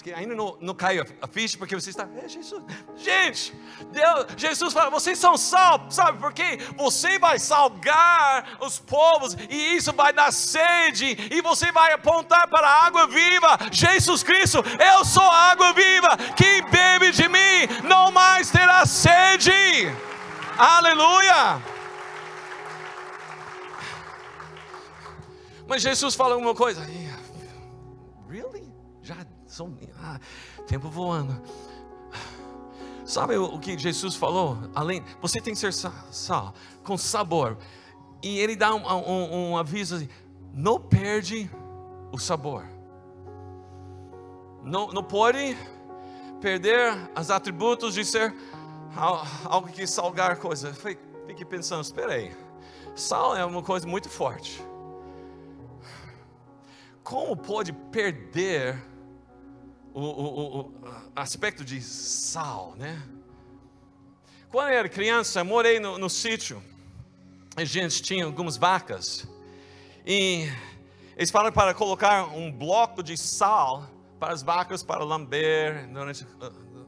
[0.00, 2.08] Acho que ainda não, não caiu a ficha porque você está.
[2.24, 2.64] É Jesus.
[2.96, 3.54] Gente,
[3.92, 6.56] Deus, Jesus fala: vocês são sal, sabe por quê?
[6.78, 12.66] Você vai salgar os povos e isso vai dar sede, e você vai apontar para
[12.66, 13.58] a água viva.
[13.70, 14.64] Jesus Cristo,
[14.94, 16.16] eu sou a água viva.
[16.34, 19.52] Quem bebe de mim não mais terá sede.
[20.56, 21.60] Aleluia.
[25.68, 26.88] Mas Jesus fala uma coisa
[28.30, 28.59] really?
[29.50, 29.76] São.
[30.00, 30.20] Ah,
[30.64, 31.42] tempo voando.
[33.04, 34.56] Sabe o que Jesus falou?
[34.72, 37.58] Além, você tem que ser sal, com sabor.
[38.22, 40.08] E ele dá um, um, um aviso assim:
[40.54, 41.50] não perde
[42.12, 42.64] o sabor.
[44.62, 45.56] Não, não pode
[46.40, 48.32] perder os atributos de ser
[49.46, 50.78] algo que salgar coisas.
[51.26, 52.32] Fique pensando, espera aí.
[52.94, 54.64] Sal é uma coisa muito forte.
[57.02, 58.89] Como pode perder
[59.92, 60.74] o, o, o
[61.14, 63.02] aspecto de sal, né?
[64.50, 66.62] Quando eu era criança, morei no, no sítio.
[67.56, 69.26] A gente tinha algumas vacas.
[70.04, 70.48] E
[71.16, 73.88] eles falaram para colocar um bloco de sal
[74.18, 76.26] para as vacas para lamber durante,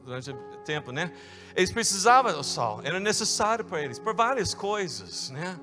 [0.03, 1.13] durante o tempo, né?
[1.55, 5.59] Eles precisavam do sal, era necessário para eles, por várias coisas, né?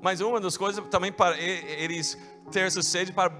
[0.00, 2.18] Mas uma das coisas também para eles
[2.50, 3.32] ter essa sede para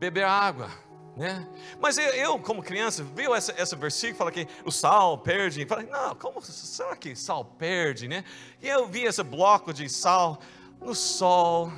[0.00, 0.70] beber água,
[1.16, 1.48] né?
[1.80, 6.14] Mas eu, como criança, viu esse, esse versículo, fala que o sal perde, falei, não,
[6.14, 8.22] como será que sal perde, né?
[8.62, 10.38] E eu vi esse bloco de sal
[10.80, 11.72] no sol,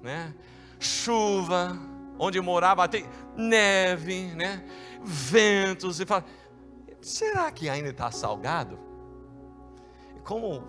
[0.00, 0.32] né?
[0.78, 1.76] Chuva,
[2.18, 3.04] onde eu morava, até
[3.36, 4.64] neve, né?
[5.02, 6.24] Ventos, e fala,
[7.00, 8.78] será que ainda está salgado?
[10.22, 10.62] Como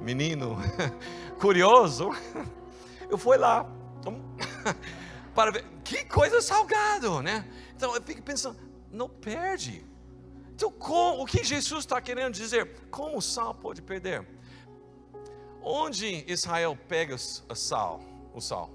[0.00, 0.56] menino
[1.38, 2.08] curioso,
[3.10, 3.66] eu fui lá
[5.34, 7.46] para ver que coisa salgado, né?
[7.74, 8.58] Então eu fico pensando,
[8.90, 9.84] não perde.
[10.54, 12.88] Então com, o que Jesus está querendo dizer?
[12.90, 14.26] Como o sal pode perder?
[15.62, 18.00] Onde Israel pega o sal?
[18.34, 18.70] O sal?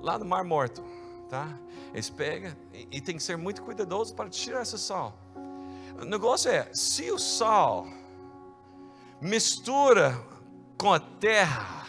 [0.00, 0.82] Lá no Mar Morto,
[1.28, 1.58] tá?
[1.92, 5.18] Eles pegam e, e tem que ser muito cuidadoso para tirar esse sal.
[6.00, 7.86] O negócio é, se o sal
[9.20, 10.18] mistura
[10.78, 11.86] com a terra,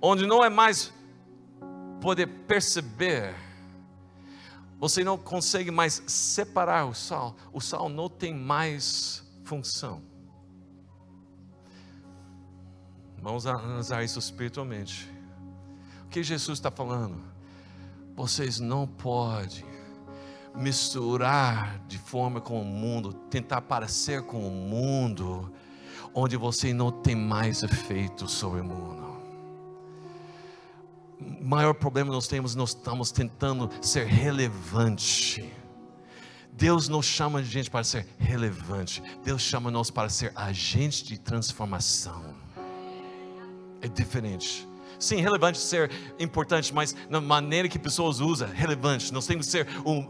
[0.00, 0.92] onde não é mais
[2.02, 3.32] poder perceber,
[4.76, 10.02] você não consegue mais separar o sal, o sal não tem mais função.
[13.22, 15.08] Vamos analisar isso espiritualmente.
[16.04, 17.22] O que Jesus está falando?
[18.16, 19.64] Vocês não podem
[20.56, 25.52] misturar de forma com o mundo, tentar parecer com o mundo,
[26.12, 29.01] onde você não tem mais efeito sobre o mundo.
[31.40, 35.52] Maior problema nós temos, nós estamos tentando ser relevante.
[36.52, 41.18] Deus não chama de gente para ser relevante, Deus chama nós para ser agentes de
[41.18, 42.34] transformação.
[43.80, 44.68] É diferente.
[44.98, 49.12] Sim, relevante ser importante, mas na maneira que pessoas usam, relevante.
[49.12, 50.08] Nós temos que ser um,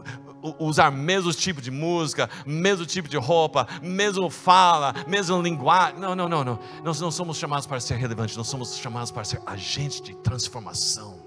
[0.59, 5.99] usar mesmo tipo de música, mesmo tipo de roupa, mesmo fala, mesmo linguagem.
[5.99, 6.59] Não, não, não, não.
[6.83, 11.23] Nós não somos chamados para ser relevantes, nós somos chamados para ser agentes de transformação.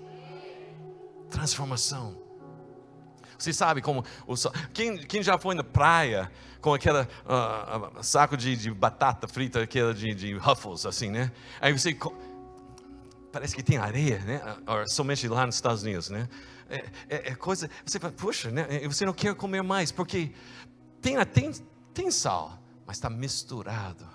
[1.31, 2.27] Transformação.
[3.39, 4.35] Você sabe como o
[4.73, 9.93] quem, quem já foi na praia com aquele uh, saco de, de, batata frita, aquela
[9.93, 11.31] de, de Ruffles, assim, né?
[11.61, 11.97] Aí você
[13.31, 14.41] parece que tem areia, né?
[14.67, 16.29] Ou somente lá nos Estados Unidos, né?
[16.69, 16.77] É,
[17.09, 18.67] é, é, coisa, você fala, puxa, né?
[18.87, 20.33] Você não quer comer mais, porque
[21.01, 21.53] tem, tem,
[21.95, 24.07] tem sal, mas está misturado.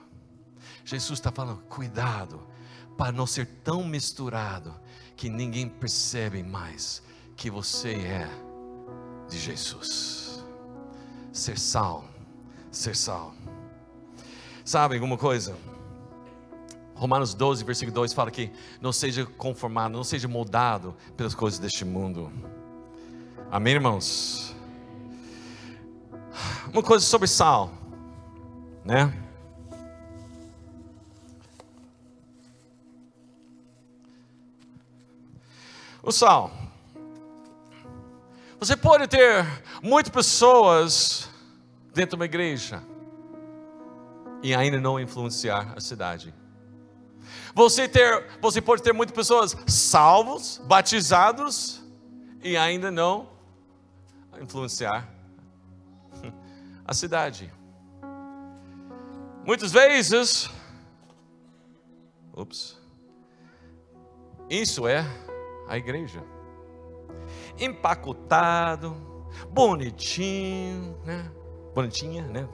[0.83, 2.45] Jesus está falando, cuidado,
[2.97, 4.73] para não ser tão misturado
[5.15, 7.01] que ninguém percebe mais
[7.35, 8.29] que você é
[9.29, 10.43] de Jesus.
[11.31, 12.05] Ser sal,
[12.71, 13.33] ser sal.
[14.65, 15.55] Sabe alguma coisa?
[17.01, 21.83] Romanos 12, versículo 2 fala que não seja conformado, não seja moldado pelas coisas deste
[21.83, 22.31] mundo.
[23.49, 24.55] Amém, irmãos?
[26.71, 27.71] Uma coisa sobre sal,
[28.85, 29.11] né?
[36.03, 36.51] O sal.
[38.59, 39.43] Você pode ter
[39.81, 41.27] muitas pessoas
[41.95, 42.83] dentro de uma igreja
[44.43, 46.40] e ainda não influenciar a cidade.
[47.53, 51.81] Você, ter, você pode ter muitas pessoas salvos, batizados
[52.41, 53.29] e ainda não
[54.41, 55.07] influenciar
[56.85, 57.51] a cidade.
[59.45, 60.49] Muitas vezes,
[62.33, 62.79] ups,
[64.49, 65.05] isso é
[65.67, 66.23] a igreja.
[67.59, 68.95] Empacotado,
[69.49, 71.29] bonitinho, né?
[71.73, 72.47] Bonitinha, né?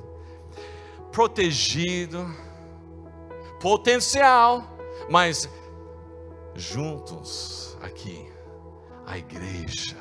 [1.11, 2.25] Protegido,
[3.59, 4.76] potencial
[5.09, 5.49] mas
[6.55, 8.27] juntos aqui,
[9.05, 9.97] a igreja.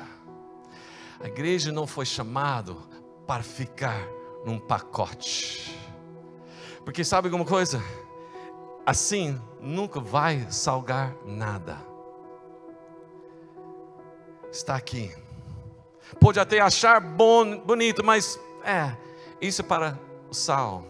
[1.19, 2.77] A igreja não foi chamado
[3.25, 4.07] para ficar
[4.45, 5.77] num pacote.
[6.85, 7.81] Porque sabe alguma coisa?
[8.85, 11.77] Assim nunca vai salgar nada.
[14.51, 15.13] Está aqui.
[16.19, 18.95] Pode até achar bonito, mas é,
[19.41, 20.85] isso é para o sal.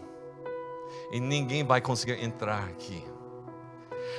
[1.10, 3.04] E ninguém vai conseguir entrar aqui.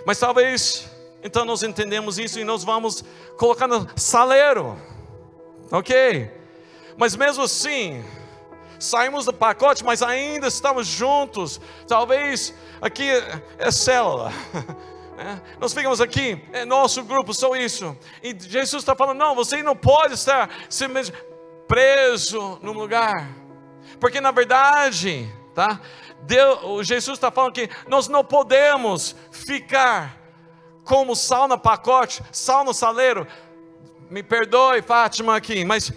[0.05, 0.89] Mas talvez,
[1.23, 3.03] então nós entendemos isso e nós vamos
[3.37, 4.77] colocar no saleiro.
[5.71, 6.31] Ok?
[6.97, 8.03] Mas mesmo assim,
[8.79, 11.59] saímos do pacote, mas ainda estamos juntos.
[11.87, 13.09] Talvez aqui
[13.57, 14.31] é célula.
[15.19, 17.93] É, nós ficamos aqui, é nosso grupo, só isso.
[18.23, 20.49] E Jesus está falando: não, você não pode estar
[21.67, 23.29] preso num lugar,
[23.99, 25.81] porque na verdade, tá?
[26.23, 30.17] Deus, Jesus está falando que nós não podemos ficar
[30.83, 33.27] como sal no pacote, sal no saleiro.
[34.09, 35.93] Me perdoe, Fátima, aqui, mas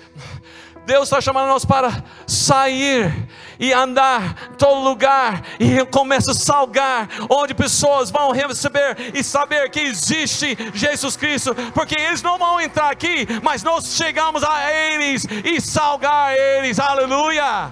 [0.85, 7.55] Deus está chamando nós para sair e andar todo lugar e começa a salgar, onde
[7.55, 13.27] pessoas vão receber e saber que existe Jesus Cristo, porque eles não vão entrar aqui,
[13.43, 17.71] mas nós chegamos a eles e salgar eles, aleluia,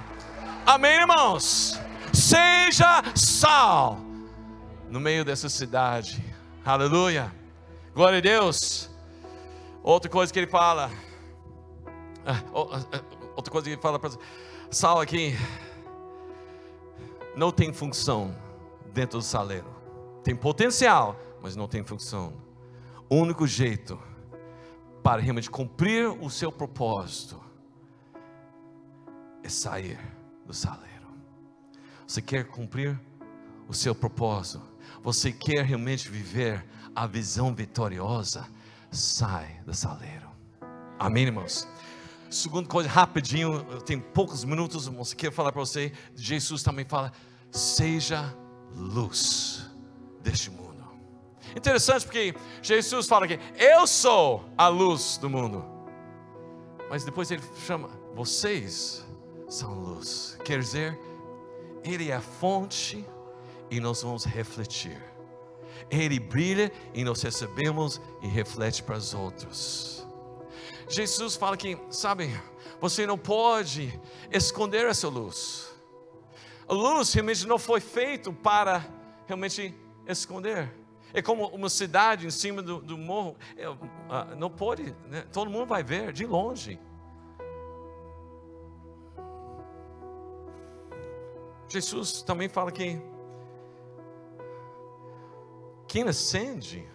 [0.64, 1.80] amém, irmãos?
[2.30, 3.98] Seja sal
[4.88, 6.24] no meio dessa cidade,
[6.64, 7.34] aleluia,
[7.92, 8.88] glória a Deus.
[9.82, 10.92] Outra coisa que ele fala,
[12.24, 13.02] ah, ah, ah,
[13.34, 14.12] outra coisa que ele fala para
[14.70, 15.34] sal aqui
[17.34, 18.32] não tem função
[18.94, 19.66] dentro do saleiro.
[20.22, 22.32] Tem potencial, mas não tem função.
[23.08, 24.00] O único jeito
[25.02, 27.42] para realmente cumprir o seu propósito
[29.42, 29.98] é sair
[30.46, 30.89] do saleiro.
[32.10, 33.00] Você quer cumprir
[33.68, 34.60] o seu propósito?
[35.00, 38.48] Você quer realmente viver a visão vitoriosa?
[38.90, 40.28] Sai do saleiro.
[40.98, 41.68] Amém, irmãos?
[42.28, 45.92] Segunda coisa, rapidinho, eu tenho poucos minutos, eu quero falar para você.
[46.16, 47.12] Jesus também fala:
[47.52, 48.36] seja
[48.74, 49.70] luz
[50.20, 50.84] deste mundo.
[51.56, 55.64] Interessante porque Jesus fala que eu sou a luz do mundo.
[56.90, 59.06] Mas depois ele chama, vocês
[59.48, 60.36] são luz.
[60.44, 60.98] Quer dizer,
[61.84, 63.04] ele é a fonte
[63.70, 65.00] e nós vamos refletir.
[65.90, 70.06] Ele brilha e nós recebemos e reflete para os outros.
[70.88, 72.28] Jesus fala que, sabe,
[72.80, 73.98] você não pode
[74.30, 75.70] esconder essa luz.
[76.68, 78.84] A luz realmente não foi feita para
[79.26, 79.74] realmente
[80.06, 80.72] esconder.
[81.12, 83.64] É como uma cidade em cima do, do morro, é,
[84.08, 85.24] ah, não pode, né?
[85.32, 86.78] todo mundo vai ver de longe.
[91.70, 93.00] Jesus também fala que
[95.86, 96.86] quem acende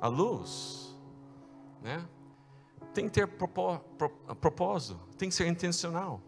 [0.00, 0.96] a luz,
[1.82, 2.04] né?
[2.92, 6.20] tem que ter propósito, tem que ser intencional.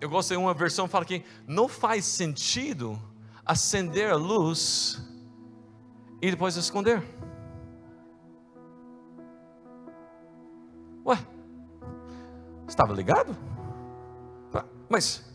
[0.00, 2.98] Eu gosto de uma versão que fala que não faz sentido
[3.44, 5.02] acender a luz
[6.22, 7.02] e depois esconder.
[11.04, 11.18] Ué,
[12.66, 13.36] estava ligado?
[14.50, 15.27] Tá, mas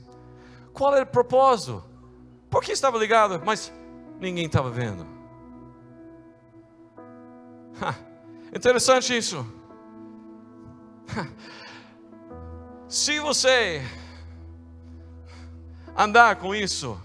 [0.74, 1.84] qual era o propósito?
[2.50, 3.42] Por que estava ligado?
[3.46, 3.72] Mas
[4.20, 5.06] ninguém estava vendo.
[8.54, 9.46] interessante isso.
[12.88, 13.82] Se você
[15.96, 17.00] andar com isso,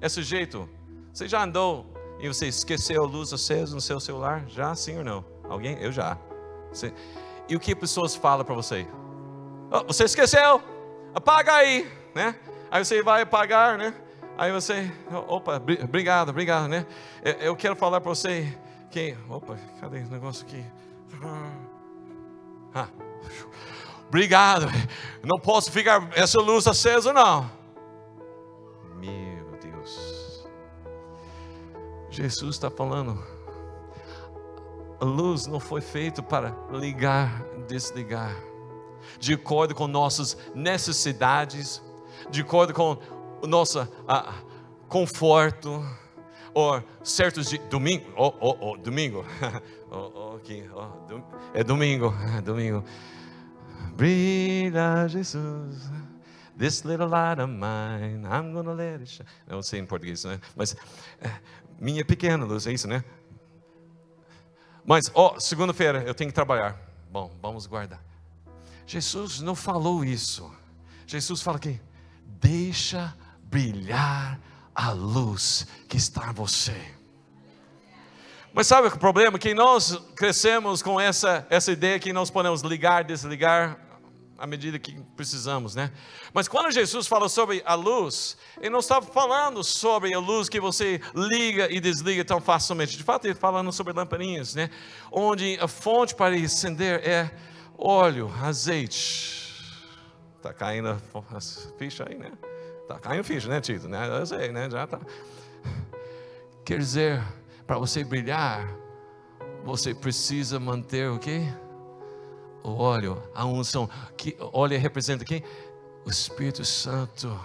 [0.00, 0.68] esse jeito,
[1.12, 1.86] você já andou
[2.18, 4.44] e você esqueceu a luz acesa no seu celular?
[4.48, 5.24] Já, sim ou não?
[5.48, 5.78] Alguém?
[5.80, 6.18] Eu já.
[6.70, 6.92] Você...
[7.48, 8.86] E o que pessoas falam para você?
[9.70, 10.62] Oh, você esqueceu?
[11.14, 12.34] Apaga aí, né?
[12.74, 13.94] Aí você vai apagar, né?
[14.36, 14.90] Aí você,
[15.28, 16.84] opa, obrigado, obrigado, né?
[17.38, 18.52] Eu quero falar para você
[18.90, 20.66] que, opa, cadê esse negócio aqui?
[22.74, 22.88] Ah,
[24.08, 24.66] Obrigado.
[25.22, 27.48] Não posso ficar essa luz acesa, não.
[28.96, 30.44] Meu Deus.
[32.10, 33.24] Jesus está falando.
[35.00, 38.34] A luz não foi feita para ligar, desligar.
[39.20, 41.80] De acordo com nossas necessidades,
[42.30, 42.98] de acordo com
[43.42, 44.34] o nosso ah,
[44.88, 45.84] conforto,
[46.52, 49.24] ou certos dias, domingo, oh, oh, oh, domingo,
[49.90, 51.20] oh, okay, oh,
[51.52, 52.14] é domingo,
[52.44, 52.84] domingo.
[53.96, 55.90] Brilha, Jesus.
[56.56, 59.26] This little light of mine, I'm gonna let it shine.
[59.46, 60.40] Não sei em português, né?
[60.54, 60.76] Mas
[61.20, 61.30] é,
[61.80, 63.04] minha pequena luz, é isso, né?
[64.84, 66.78] Mas, ó, segunda-feira eu tenho que trabalhar.
[67.10, 68.02] Bom, vamos guardar.
[68.86, 70.52] Jesus não falou isso.
[71.06, 71.80] Jesus fala que
[72.40, 74.40] deixa brilhar
[74.74, 76.94] a luz que está em você.
[78.52, 79.38] Mas sabe o problema?
[79.38, 83.78] Que nós crescemos com essa, essa ideia que nós podemos ligar, desligar
[84.38, 85.90] à medida que precisamos, né?
[86.32, 90.60] Mas quando Jesus fala sobre a luz, ele não estava falando sobre a luz que
[90.60, 92.96] você liga e desliga tão facilmente.
[92.96, 94.70] De fato, ele está falando sobre lamparinhas, né?
[95.10, 97.30] Onde a fonte para acender é
[97.76, 99.43] óleo, azeite.
[100.44, 101.00] Está caindo
[101.78, 102.30] ficha aí, né?
[102.82, 103.88] Está caindo ficha, né, Tito?
[103.88, 104.06] Né?
[104.06, 104.68] Eu sei, né?
[104.68, 105.00] Já está.
[106.62, 107.22] Quer dizer,
[107.66, 108.68] para você brilhar,
[109.64, 111.44] você precisa manter o quê?
[112.62, 113.88] O óleo, a unção.
[114.18, 115.42] Que óleo representa quem?
[116.04, 117.40] O Espírito Santo.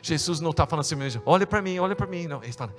[0.00, 2.28] Jesus não está falando assim mesmo, olha para mim, olha para mim.
[2.28, 2.72] Não, ele fala,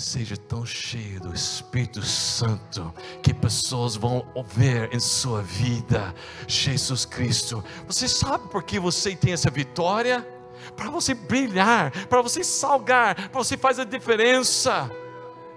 [0.00, 2.92] seja tão cheio do Espírito Santo
[3.22, 6.14] que pessoas vão ver em sua vida
[6.48, 7.62] Jesus Cristo.
[7.86, 10.26] Você sabe por que você tem essa vitória?
[10.74, 14.90] Para você brilhar, para você salgar, para você fazer a diferença.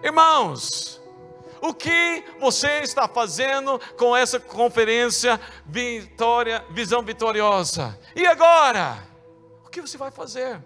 [0.03, 1.01] Irmãos,
[1.61, 7.97] o que você está fazendo com essa conferência Vitória, Visão Vitoriosa?
[8.13, 9.07] E agora?
[9.65, 10.61] O que você vai fazer?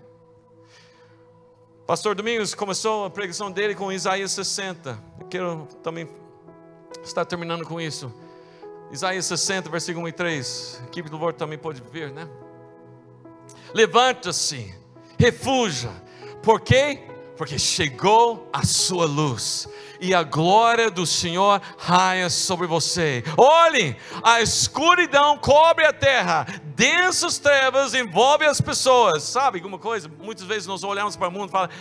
[1.87, 4.99] Pastor Domingos começou a pregação dele com Isaías 60.
[5.21, 6.05] Eu quero também
[7.01, 8.13] estar terminando com isso.
[8.91, 10.81] Isaías 60, versículo 1 e 3.
[10.81, 12.27] A equipe do louvor também pode ver, né?
[13.73, 14.75] Levanta-se,
[15.17, 15.89] refuja.
[16.43, 17.03] Por quê?
[17.37, 19.69] Porque chegou a sua luz
[19.99, 23.23] e a glória do Senhor raia sobre você.
[23.37, 29.23] Olhe, a escuridão cobre a terra, densas trevas envolvem as pessoas.
[29.23, 30.09] Sabe alguma coisa?
[30.19, 31.75] Muitas vezes nós olhamos para o mundo e falamos.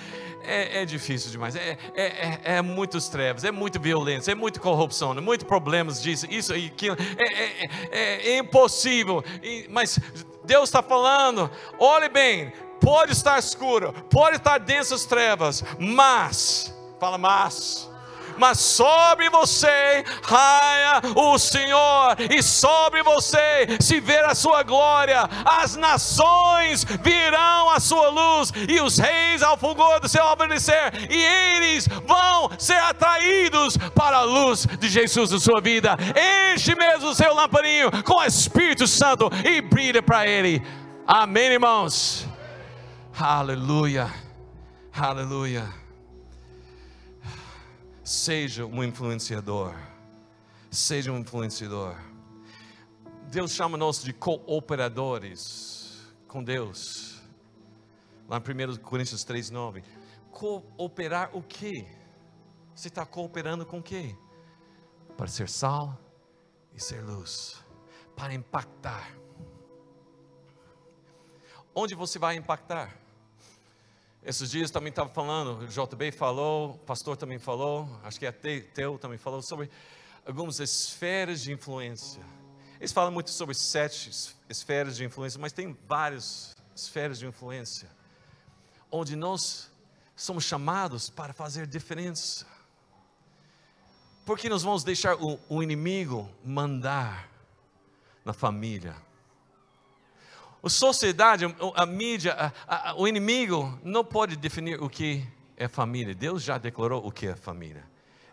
[0.49, 4.61] É, é, difícil demais, é, é, é, é muitos trevas, é muita violência, é muita
[4.61, 9.25] corrupção, é muito problemas disso, isso e aquilo, é, é, é, é impossível,
[9.69, 9.99] mas
[10.45, 11.51] Deus está falando,
[11.81, 17.89] olhe bem, pode estar escuro, pode estar densas trevas, mas, fala mas,
[18.39, 25.77] mas sobre você raia o Senhor, e sobre você se ver a sua glória, as
[25.77, 31.89] nações virão a sua luz, e os reis ao fulgor do seu alvorecer, e eles
[32.07, 35.97] vão ser atraídos para a luz de Jesus na sua vida.
[36.55, 40.62] Enche mesmo o seu lamparinho com o Espírito Santo e brilha para Ele.
[41.07, 42.26] Amém, irmãos.
[43.19, 44.12] Aleluia.
[44.93, 45.67] Aleluia.
[48.05, 49.75] Seja um influenciador.
[50.71, 51.97] Seja um influenciador.
[53.31, 57.23] Deus chama-nos de cooperadores com Deus.
[58.29, 59.83] Lá em 1 Coríntios 3, 9.
[60.31, 61.87] Cooperar o quê?
[62.75, 64.14] Você está cooperando com o quê?
[65.17, 65.99] Para ser sal
[66.75, 67.64] e ser luz.
[68.14, 69.11] Para impactar.
[71.75, 73.06] Onde você vai impactar?
[74.27, 78.33] Esses dias também estava falando, o JB falou, o pastor também falou, acho que a
[78.33, 79.70] Teu também falou sobre
[80.27, 82.20] algumas esferas de influência.
[82.81, 84.11] Eles falam muito sobre sete
[84.49, 87.89] esferas de influência, mas tem várias esferas de influência,
[88.91, 89.70] onde nós
[90.16, 92.49] somos chamados para fazer diferença.
[94.24, 97.31] Porque nós vamos deixar o, o inimigo mandar
[98.24, 98.97] na família,
[100.63, 101.45] a sociedade,
[101.75, 105.27] a mídia, a, a, o inimigo não pode definir o que
[105.57, 106.15] é família.
[106.15, 107.85] Deus já declarou o que é família.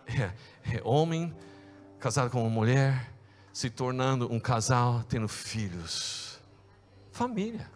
[0.06, 0.32] É,
[0.76, 1.34] é homem
[2.00, 3.10] casado com uma mulher,
[3.54, 6.40] se tornando um casal, tendo filhos.
[7.12, 7.72] Família.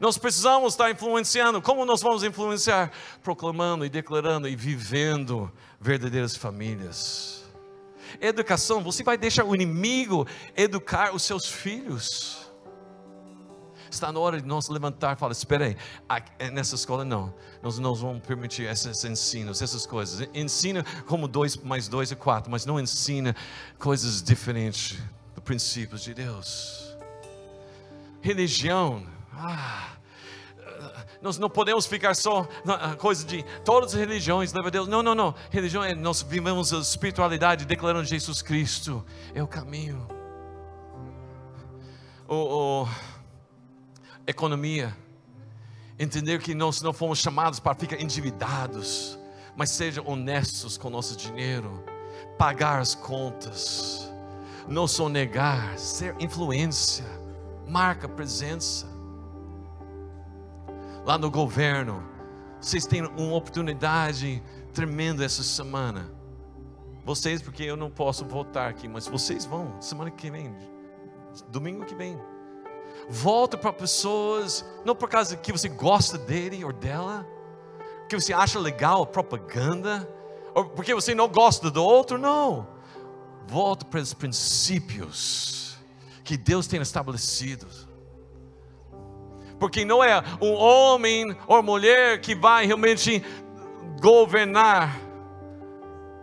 [0.00, 1.62] Nós precisamos estar influenciando.
[1.62, 2.90] Como nós vamos influenciar?
[3.22, 7.44] Proclamando e declarando e vivendo verdadeiras famílias.
[8.20, 10.26] Educação, você vai deixar o inimigo
[10.56, 12.43] educar os seus filhos.
[13.94, 15.76] Está na hora de nós levantar e falar: espera aí,
[16.38, 17.32] é nessa escola não,
[17.62, 20.28] nós não vamos permitir esses ensinos, essas coisas.
[20.34, 23.34] Ensina como dois mais dois é quatro, mas não ensina
[23.78, 24.98] coisas diferentes
[25.34, 26.96] dos princípios de Deus.
[28.20, 29.92] Religião, ah,
[31.22, 34.88] nós não podemos ficar só na coisa de todas as religiões leva a Deus.
[34.88, 35.34] Não, não, não.
[35.50, 40.06] Religião é nós vivemos a espiritualidade declarando Jesus Cristo é o caminho.
[42.26, 42.86] O
[44.26, 44.96] economia,
[45.98, 49.18] entender que nós não fomos chamados para ficar endividados,
[49.56, 51.84] mas sejam honestos com nosso dinheiro,
[52.38, 54.12] pagar as contas,
[54.66, 57.04] não sonegar, ser influência,
[57.68, 58.86] marca presença.
[61.04, 62.02] Lá no governo,
[62.60, 66.10] vocês têm uma oportunidade tremenda essa semana.
[67.04, 70.56] Vocês, porque eu não posso votar aqui, mas vocês vão semana que vem,
[71.50, 72.18] domingo que vem
[73.08, 77.26] Volta para pessoas, não por causa que você gosta dele ou dela,
[78.08, 80.08] que você acha legal a propaganda,
[80.54, 82.66] ou porque você não gosta do outro, não.
[83.46, 85.76] Volta para os princípios
[86.22, 87.66] que Deus tem estabelecido.
[89.58, 93.22] Porque não é um homem ou mulher que vai realmente
[94.00, 95.00] governar.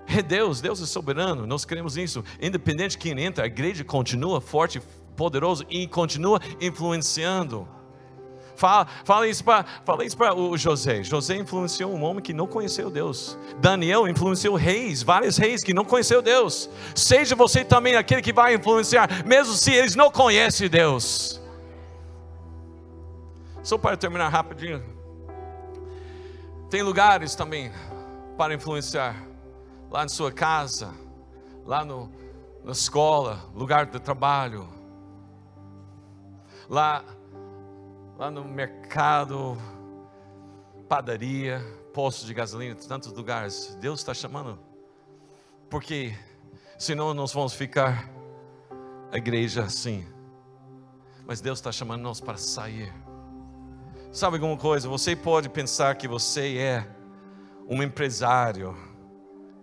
[0.08, 2.24] É Deus, Deus é soberano, nós queremos isso.
[2.42, 4.82] Independente de quem entra, a igreja continua forte
[5.16, 7.68] poderoso e continua influenciando.
[8.62, 11.02] Fala, fala isso para o José.
[11.02, 13.36] José influenciou um homem que não conheceu Deus.
[13.60, 16.70] Daniel influenciou reis, vários reis que não conheceu Deus.
[16.94, 21.42] Seja você também aquele que vai influenciar, mesmo se eles não conhecem Deus.
[23.64, 24.84] Só para terminar rapidinho.
[26.70, 27.72] Tem lugares também
[28.38, 29.28] para influenciar.
[29.90, 30.94] Lá na sua casa,
[31.66, 32.12] lá no,
[32.64, 34.81] na escola, lugar de trabalho.
[36.72, 37.04] Lá
[38.22, 39.58] lá no mercado,
[40.88, 41.60] padaria,
[41.92, 43.76] posto de gasolina, tantos lugares.
[43.82, 44.60] Deus está chamando,
[45.68, 46.14] porque
[46.78, 48.08] senão nós vamos ficar
[49.12, 50.06] a igreja assim.
[51.26, 52.94] Mas Deus está chamando nós para sair.
[54.12, 54.88] Sabe alguma coisa?
[54.88, 56.88] Você pode pensar que você é
[57.68, 58.78] um empresário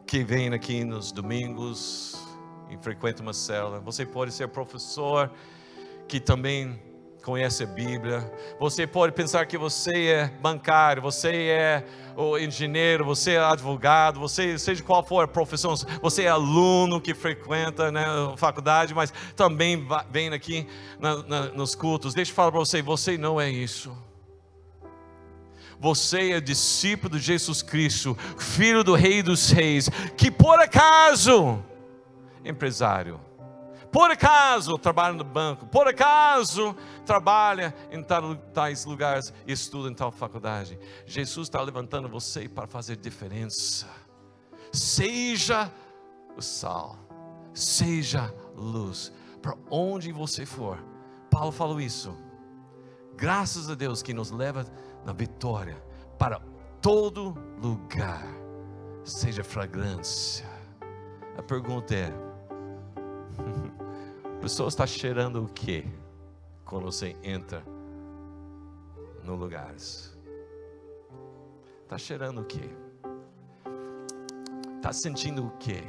[0.05, 2.21] que vem aqui nos domingos
[2.69, 3.79] e frequenta uma cela.
[3.79, 5.31] Você pode ser professor
[6.09, 6.88] que também
[7.23, 8.33] conhece a Bíblia.
[8.59, 11.85] Você pode pensar que você é bancário, você é
[12.17, 17.15] o engenheiro, você é advogado, você seja qual for a profissão, você é aluno que
[17.15, 20.67] frequenta né, a faculdade, mas também vem aqui
[20.99, 22.15] na, na, nos cultos.
[22.15, 23.97] Deixa eu falar para você, você não é isso.
[25.81, 31.63] Você é discípulo de Jesus Cristo, filho do Rei dos Reis, que por acaso,
[32.45, 33.21] empresário,
[33.91, 36.77] por acaso trabalha no banco, por acaso
[37.07, 38.03] trabalha em
[38.53, 40.79] tais lugares estuda em tal faculdade.
[41.07, 43.87] Jesus está levantando você para fazer diferença.
[44.73, 45.73] Seja
[46.37, 46.97] o sal,
[47.55, 50.79] seja luz, para onde você for.
[51.31, 52.15] Paulo falou isso.
[53.17, 54.67] Graças a Deus que nos leva
[55.05, 55.83] na vitória
[56.19, 56.41] para
[56.81, 58.27] todo lugar.
[59.03, 60.47] Seja fragrância.
[61.37, 62.28] A pergunta é:
[64.39, 65.85] pessoa está cheirando o que
[66.65, 67.63] quando você entra
[69.25, 70.17] no lugares?
[71.83, 72.71] Está cheirando o que?
[74.77, 75.83] Está sentindo o que?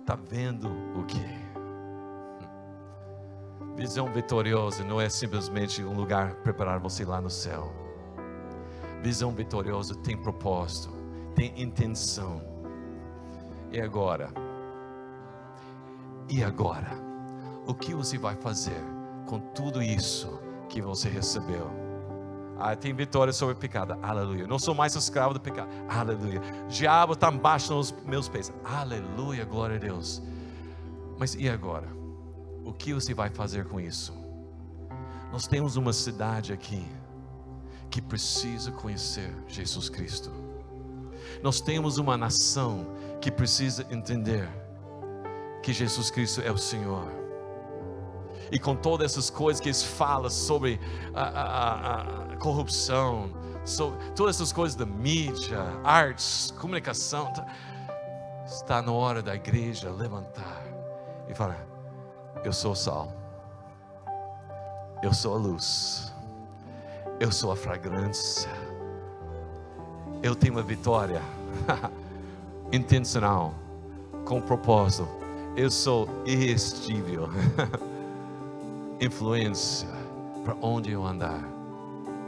[0.00, 1.48] Está vendo o que?
[3.74, 7.72] Visão vitoriosa não é simplesmente um lugar preparar você lá no céu.
[9.02, 10.90] Visão vitoriosa tem propósito,
[11.34, 12.42] tem intenção.
[13.70, 14.47] E agora?
[16.28, 16.90] E agora?
[17.66, 18.82] O que você vai fazer
[19.26, 21.70] com tudo isso que você recebeu?
[22.58, 23.96] Ah, tem vitória sobre o pecado.
[24.02, 24.46] Aleluia.
[24.46, 25.68] Não sou mais escravo do pecado.
[25.88, 26.40] Aleluia.
[26.68, 28.52] Diabo está embaixo dos meus pés.
[28.64, 29.44] Aleluia.
[29.44, 30.20] Glória a Deus.
[31.18, 31.88] Mas e agora?
[32.64, 34.12] O que você vai fazer com isso?
[35.32, 36.84] Nós temos uma cidade aqui
[37.90, 40.30] que precisa conhecer Jesus Cristo.
[41.42, 42.86] Nós temos uma nação
[43.20, 44.48] que precisa entender
[45.68, 47.06] que Jesus Cristo é o Senhor.
[48.50, 50.80] E com todas essas coisas que eles falam sobre
[51.12, 53.30] a, a, a corrupção,
[53.66, 57.46] sobre todas essas coisas da mídia, artes, comunicação, tá,
[58.46, 60.64] está na hora da igreja levantar
[61.28, 61.62] e falar:
[62.42, 63.12] Eu sou o sal,
[65.02, 66.14] eu sou a luz,
[67.20, 68.50] eu sou a fragrância,
[70.22, 71.20] eu tenho uma vitória.
[72.72, 73.52] Intencional,
[74.24, 75.18] com propósito
[75.56, 77.28] eu sou irresistível.
[79.00, 79.88] Influência
[80.44, 81.42] para onde eu andar.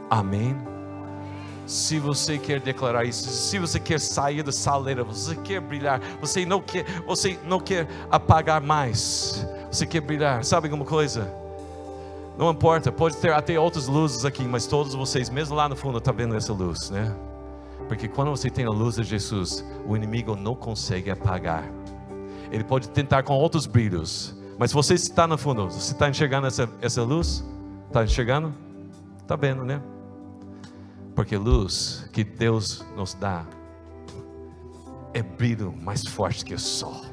[0.09, 0.55] Amém?
[1.65, 6.45] Se você quer declarar isso, se você quer sair da saleira, você quer brilhar, você
[6.45, 10.43] não quer, você não quer apagar mais, você quer brilhar.
[10.43, 11.33] Sabe alguma coisa?
[12.37, 15.97] Não importa, pode ter até outras luzes aqui, mas todos vocês, mesmo lá no fundo,
[15.97, 17.15] estão tá vendo essa luz, né?
[17.87, 21.63] Porque quando você tem a luz de Jesus, o inimigo não consegue apagar.
[22.51, 24.35] Ele pode tentar com outros brilhos.
[24.59, 27.43] Mas você está no fundo, você está enxergando essa, essa luz?
[27.87, 28.53] Está enxergando?
[29.19, 29.81] Está vendo, né?
[31.15, 33.45] Porque luz que Deus nos dá
[35.13, 37.10] é brilho mais forte que o sol.